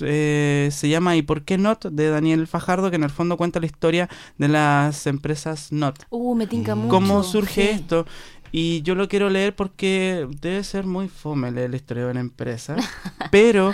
[0.00, 3.60] eh, se llama y por qué not de Daniel Fajardo que en el fondo cuenta
[3.60, 4.08] la historia
[4.38, 6.04] de las empresas not.
[6.10, 6.88] Uh me tinca mucho.
[6.88, 8.06] Cómo surge esto
[8.50, 12.20] y yo lo quiero leer porque debe ser muy fome leer la historia de una
[12.20, 12.76] empresa
[13.30, 13.72] pero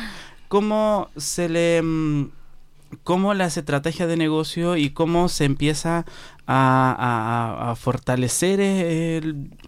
[0.49, 2.31] cómo se le mm,
[3.05, 6.07] cómo las estrategias de negocio y cómo se empieza
[6.49, 8.61] a, fortalecer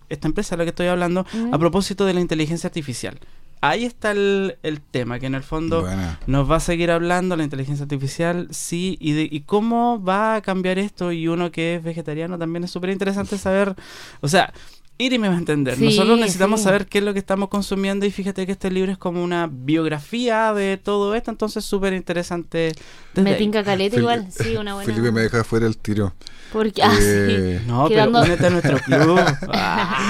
[0.09, 3.19] esta empresa de la que estoy hablando a propósito de la inteligencia artificial.
[3.63, 4.57] Ahí está el,
[4.91, 5.87] tema, que en el fondo
[6.27, 10.41] nos va a seguir hablando la inteligencia artificial, sí, y, de, y cómo va a
[10.41, 11.13] cambiar esto.
[11.13, 13.77] Y uno que es vegetariano también es súper interesante saber,
[14.23, 14.55] o sea,
[15.01, 15.81] ir y me va a entender.
[15.81, 18.99] Nosotros necesitamos saber qué es lo que estamos consumiendo y fíjate que este libro es
[18.99, 22.73] como una biografía de todo esto, entonces súper interesante.
[23.15, 24.93] Me tinca caleta igual, sí, una buena.
[24.93, 26.13] Felipe me deja fuera el tiro.
[26.53, 29.21] Porque, ah, eh, No, pero únete a nuestro club.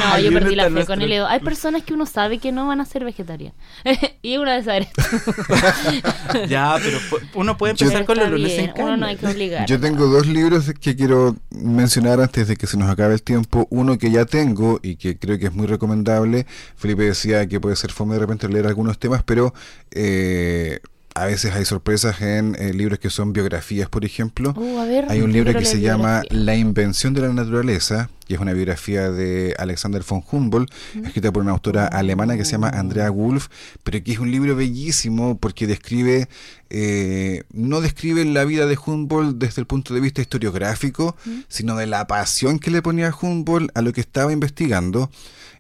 [0.01, 1.27] no, yo perdí la fe con el Edo.
[1.27, 3.57] Hay personas que uno sabe que no van a ser vegetarianas.
[4.23, 6.99] y una de esas Ya, pero
[7.35, 9.67] uno puede empezar con los lunes en Uno no hay que obligar.
[9.67, 13.67] Yo tengo dos libros que quiero mencionar antes de que se nos acabe el tiempo.
[13.71, 16.47] Uno que ya tengo y que creo que es muy recomendable.
[16.77, 19.55] Felipe decía que puede ser fome de repente leer algunos temas, pero...
[19.91, 20.81] Eh,
[21.13, 24.55] a veces hay sorpresas en eh, libros que son biografías, por ejemplo.
[24.57, 28.53] Uh, hay un libro que se llama La invención de la naturaleza, que es una
[28.53, 30.71] biografía de Alexander von Humboldt,
[31.05, 33.49] escrita por una autora alemana que se llama Andrea Wolf,
[33.83, 36.29] pero que es un libro bellísimo porque describe,
[36.71, 41.17] eh, no describe la vida de Humboldt desde el punto de vista historiográfico,
[41.49, 45.11] sino de la pasión que le ponía Humboldt a lo que estaba investigando.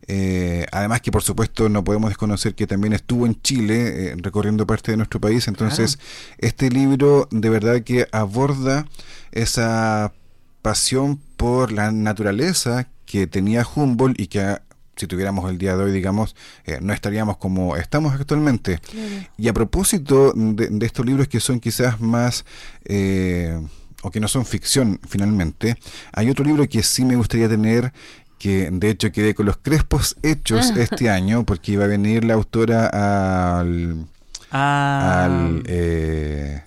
[0.07, 4.64] Eh, además que por supuesto no podemos desconocer que también estuvo en Chile eh, recorriendo
[4.64, 5.49] parte de nuestro país.
[5.49, 5.99] Entonces
[6.39, 8.87] este libro de verdad que aborda
[9.33, 10.12] esa
[10.62, 14.59] pasión por la naturaleza que tenía Humboldt y que
[14.97, 16.36] si tuviéramos el día de hoy, digamos,
[16.66, 18.80] eh, no estaríamos como estamos actualmente.
[19.38, 22.45] Y a propósito de, estos libros que son quizás más...
[24.03, 25.76] o que no son ficción finalmente,
[26.12, 27.93] hay otro libro que sí me gustaría tener
[28.41, 30.80] que de hecho quedé con los crespos hechos ah.
[30.80, 34.07] este año porque iba a venir la autora al
[34.51, 35.24] ah.
[35.26, 36.62] al, eh,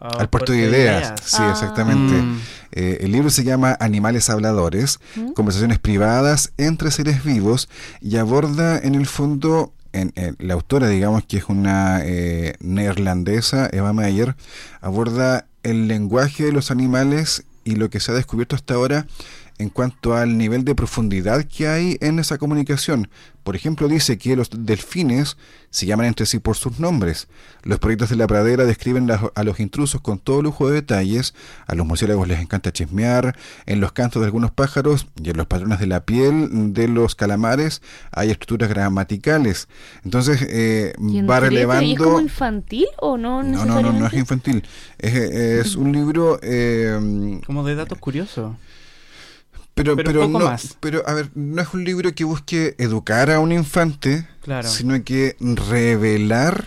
[0.00, 1.50] oh, al puerto de ideas, sí ah.
[1.50, 2.40] exactamente mm.
[2.72, 5.32] eh, el libro se llama Animales Habladores ¿Mm?
[5.32, 7.68] conversaciones privadas entre seres vivos
[8.00, 13.92] y aborda en el fondo en, la autora digamos que es una eh, neerlandesa Eva
[13.92, 14.36] Meyer
[14.80, 19.06] aborda el lenguaje de los animales y lo que se ha descubierto hasta ahora
[19.58, 23.08] en cuanto al nivel de profundidad que hay en esa comunicación.
[23.46, 25.36] Por ejemplo, dice que los delfines
[25.70, 27.28] se llaman entre sí por sus nombres.
[27.62, 31.32] Los proyectos de la pradera describen a los intrusos con todo lujo de detalles.
[31.68, 33.36] A los murciélagos les encanta chismear.
[33.66, 37.14] En los cantos de algunos pájaros y en los patrones de la piel de los
[37.14, 39.68] calamares hay estructuras gramaticales.
[40.04, 41.88] Entonces eh, va relevando.
[41.88, 43.44] ¿Es como infantil o no?
[43.44, 44.64] No, no, no, no es infantil.
[44.98, 46.40] Es, un libro.
[46.42, 48.56] Eh, como de datos curiosos
[49.76, 53.52] pero, pero, no, pero a ver, no es un libro que busque educar a un
[53.52, 54.26] infante,
[54.64, 56.64] sino que revelar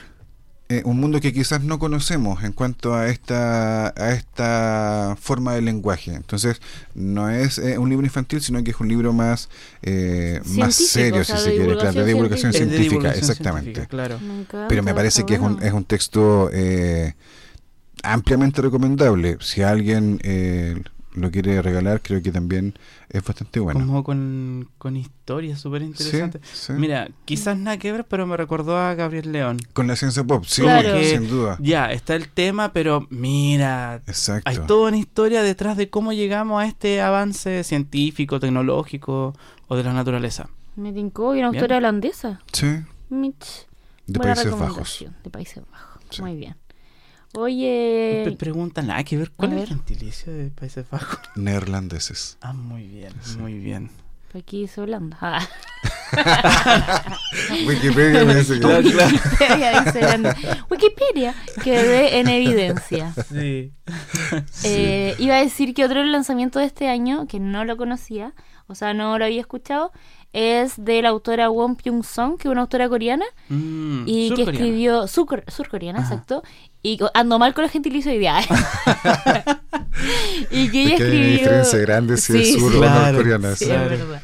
[0.69, 5.63] eh, un mundo que quizás no conocemos en cuanto a esta a esta forma de
[5.63, 6.13] lenguaje.
[6.13, 6.61] Entonces,
[6.93, 9.49] no es eh, un libro infantil, sino que es un libro más
[9.81, 13.87] eh, más serio, si se quiere, de divulgación científica, exactamente.
[13.87, 14.19] claro.
[14.67, 16.51] Pero me parece que es un, es un texto
[18.03, 19.37] ampliamente recomendable.
[19.41, 20.19] Si alguien
[21.13, 22.75] lo quiere regalar, creo que también
[23.09, 23.79] es bastante bueno.
[23.79, 26.69] Como con, con historias súper interesantes.
[26.69, 29.57] Mira, quizás nada que ver, pero me recordó a Gabriel León.
[29.73, 30.63] Con la ciencia pop, sí,
[31.03, 31.57] sin duda.
[31.59, 34.01] Ya, está el tema, pero mira,
[34.45, 39.35] hay toda una historia detrás de cómo llegamos a este avance científico, tecnológico
[39.67, 40.49] o de la naturaleza.
[40.75, 42.41] Me tincó, y una autora holandesa.
[42.53, 42.67] Sí.
[43.09, 43.67] Mitch.
[44.05, 45.05] De Países Bajos.
[45.23, 46.19] De Países Bajos.
[46.21, 46.55] Muy bien.
[47.35, 48.23] Oye.
[48.25, 49.31] Me preguntan nada que ver.
[49.31, 51.19] ¿Cuál es el gentilicio de Países Bajos?
[51.35, 52.37] Neerlandeses.
[52.41, 53.91] Ah, muy bien, muy bien.
[54.33, 55.17] Aquí dice Holanda.
[55.21, 55.47] Ah.
[57.67, 59.15] Wikipedia me dice claro, claro.
[60.69, 63.13] Wikipedia quedé en evidencia.
[63.29, 63.73] Sí.
[64.63, 68.33] Eh, iba a decir que otro lanzamiento de este año, que no lo conocía,
[68.67, 69.91] o sea, no lo había escuchado,
[70.33, 74.43] es de la autora Won Pyung Song, que es una autora coreana, mm, y que
[74.43, 76.43] escribió, sur, surcoreana, exacto,
[76.83, 78.39] y ando mal con los gentilicios hoy día.
[80.51, 81.25] y que ella es escribió...
[81.25, 83.55] Hay diferencia grande si es sur o norcoreana.
[83.55, 84.21] Sí, es verdad.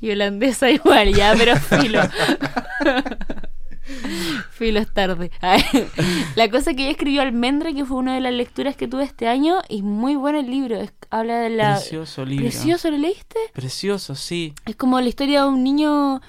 [0.00, 2.00] Y holandesa igual, ya, pero filo.
[4.50, 5.30] Filo es tarde.
[6.36, 9.28] La cosa que ella escribió Almendra, que fue una de las lecturas que tuve este
[9.28, 10.78] año, y muy bueno el libro.
[11.10, 11.76] habla de la.
[11.76, 12.44] Precioso libro.
[12.44, 13.38] ¿Precioso lo leíste?
[13.52, 14.54] Precioso, sí.
[14.64, 16.20] Es como la historia de un niño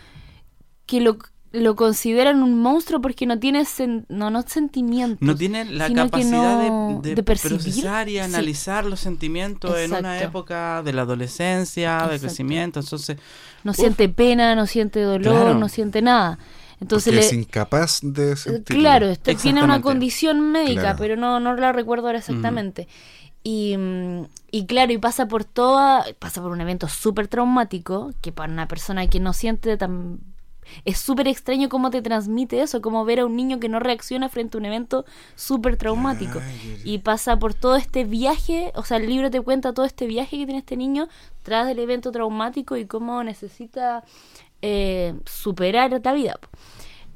[0.85, 1.17] que lo,
[1.51, 3.65] lo consideran un monstruo porque no tiene
[4.09, 5.21] no, no sentimientos.
[5.21, 11.03] No tiene la capacidad de, procesar y analizar los sentimientos en una época de la
[11.03, 12.79] adolescencia, del crecimiento.
[12.79, 13.17] Entonces.
[13.63, 16.37] No siente pena, no siente dolor, no siente nada.
[16.81, 18.77] Entonces es incapaz de sentir.
[18.77, 22.87] Claro, este tiene una condición médica, pero no, no la recuerdo ahora exactamente.
[23.47, 23.77] Y,
[24.49, 28.67] y, claro, y pasa por toda, pasa por un evento súper traumático, que para una
[28.67, 30.19] persona que no siente tan...
[30.83, 34.29] Es súper extraño cómo te transmite eso, como ver a un niño que no reacciona
[34.29, 35.05] frente a un evento
[35.35, 36.41] súper traumático.
[36.83, 40.39] y pasa por todo este viaje, o sea, el libro te cuenta todo este viaje
[40.39, 41.07] que tiene este niño
[41.43, 44.03] tras el evento traumático y cómo necesita
[44.61, 46.39] eh, superar esta vida.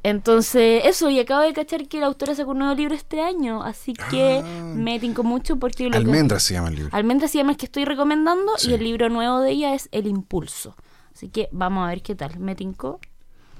[0.01, 3.63] Entonces, eso, y acabo de cachar que la autora sacó un nuevo libro este año,
[3.63, 4.73] así que ah.
[4.73, 5.89] me tinco mucho porque...
[5.89, 6.89] Lo Almendra se llama el libro.
[6.95, 10.07] Almendra se llama el que estoy recomendando y el libro nuevo de ella es El
[10.07, 10.75] Impulso.
[11.13, 12.39] Así que vamos a ver qué tal.
[12.39, 13.01] Me tinco.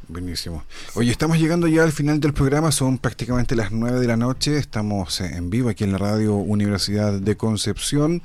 [0.07, 0.63] Buenísimo.
[0.95, 4.57] Oye, estamos llegando ya al final del programa, son prácticamente las 9 de la noche,
[4.57, 8.23] estamos en vivo aquí en la radio Universidad de Concepción.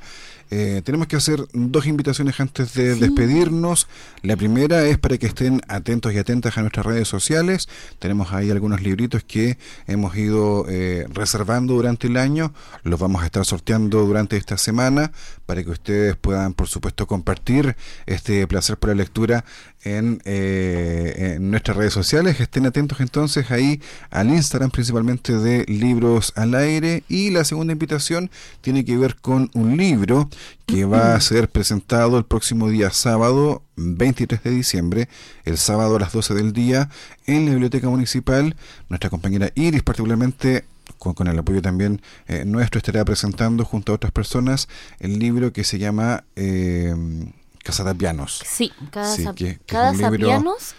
[0.51, 3.87] Eh, tenemos que hacer dos invitaciones antes de despedirnos.
[4.21, 7.67] La primera es para que estén atentos y atentas a nuestras redes sociales.
[7.99, 12.53] Tenemos ahí algunos libritos que hemos ido eh, reservando durante el año.
[12.83, 15.11] Los vamos a estar sorteando durante esta semana
[15.45, 17.75] para que ustedes puedan, por supuesto, compartir
[18.05, 19.45] este placer por la lectura
[19.85, 22.39] en, eh, en, nuestras redes sociales.
[22.41, 27.03] Estén atentos entonces ahí al Instagram principalmente de Libros al Aire.
[27.07, 28.29] Y la segunda invitación
[28.61, 30.29] tiene que ver con un libro
[30.65, 35.09] que va a ser presentado el próximo día sábado 23 de diciembre,
[35.45, 36.89] el sábado a las 12 del día,
[37.27, 38.55] en la Biblioteca Municipal.
[38.89, 40.65] Nuestra compañera Iris particularmente
[40.97, 44.67] con, el apoyo también eh, nuestro, estará presentando junto a otras personas
[44.99, 46.95] el libro que se llama eh,
[47.97, 48.41] Pianos.
[48.45, 49.59] Sí, Casa, que,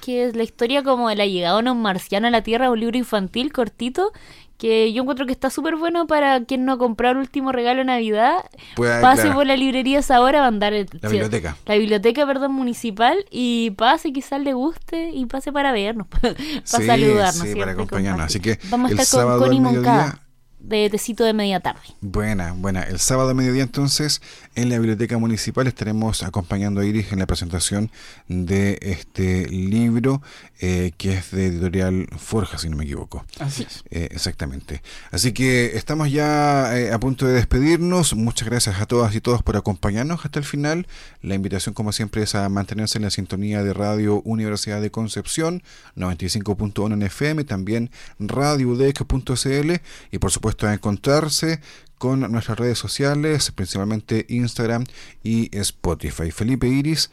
[0.01, 2.81] que es la historia como de la llegada de un marciano a la Tierra, un
[2.81, 4.13] libro infantil cortito
[4.59, 7.81] que yo encuentro que está súper bueno para quien no ha comprado el último regalo
[7.81, 8.45] de Navidad.
[8.77, 11.57] pase por la librería ahora, va a andar la biblioteca.
[11.67, 17.49] La biblioteca, perdón, municipal y pase, quizás le guste y pase para vernos, para saludarnos.
[17.49, 18.27] Sí, para acompañarnos.
[18.27, 20.26] Así que vamos a estar con Connie Moncada
[20.67, 21.81] de tecito de media tarde.
[22.01, 22.83] Buena, buena.
[22.83, 24.21] El sábado a mediodía entonces
[24.57, 27.91] en la Biblioteca Municipal estaremos acompañando a Iris en la presentación
[28.27, 30.23] de este libro
[30.59, 33.25] eh, que es de editorial Forja, si no me equivoco.
[33.39, 33.85] Así es.
[33.91, 34.83] Eh, exactamente.
[35.11, 38.15] Así que estamos ya eh, a punto de despedirnos.
[38.15, 40.87] Muchas gracias a todas y todos por acompañarnos hasta el final.
[41.23, 45.63] La invitación, como siempre, es a mantenerse en la sintonía de Radio Universidad de Concepción,
[45.95, 49.73] 95.1 en FM, también radiodec.cl
[50.11, 51.61] y por supuesto a encontrarse
[51.99, 54.85] con nuestras redes sociales, principalmente Instagram
[55.23, 56.31] y Spotify.
[56.31, 57.11] Felipe Iris,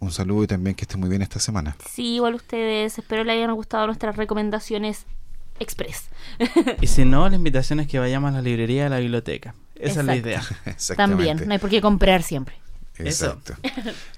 [0.00, 1.76] un saludo y también que esté muy bien esta semana.
[1.90, 2.98] Sí, igual ustedes.
[2.98, 5.06] Espero les hayan gustado nuestras recomendaciones
[5.60, 6.08] express.
[6.80, 9.54] y si no, la invitación es que vayamos a la librería, a la biblioteca.
[9.76, 10.42] Esa es la idea.
[10.96, 12.56] También, no hay por qué comprar siempre.
[12.98, 13.54] Exacto.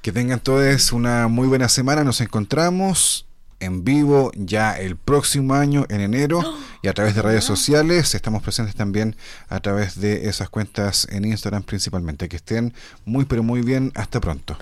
[0.03, 2.05] Que tengan todos una muy buena semana.
[2.05, 3.26] Nos encontramos
[3.61, 6.41] en vivo ya el próximo año, en enero,
[6.83, 8.15] y a través de redes sociales.
[8.15, 9.17] Estamos presentes también
[9.49, 12.29] a través de esas cuentas en Instagram principalmente.
[12.29, 13.93] Que estén muy, pero muy bien.
[13.95, 14.57] Hasta pronto.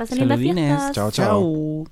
[0.93, 1.87] Chao, chao.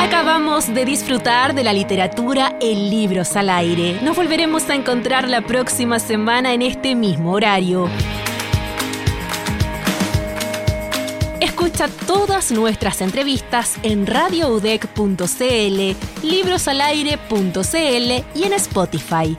[0.00, 4.00] Acabamos de disfrutar de la literatura El Libros al Aire.
[4.02, 7.88] Nos volveremos a encontrar la próxima semana en este mismo horario.
[11.74, 19.36] Escucha todas nuestras entrevistas en radioudec.cl, librosalaire.cl y en Spotify.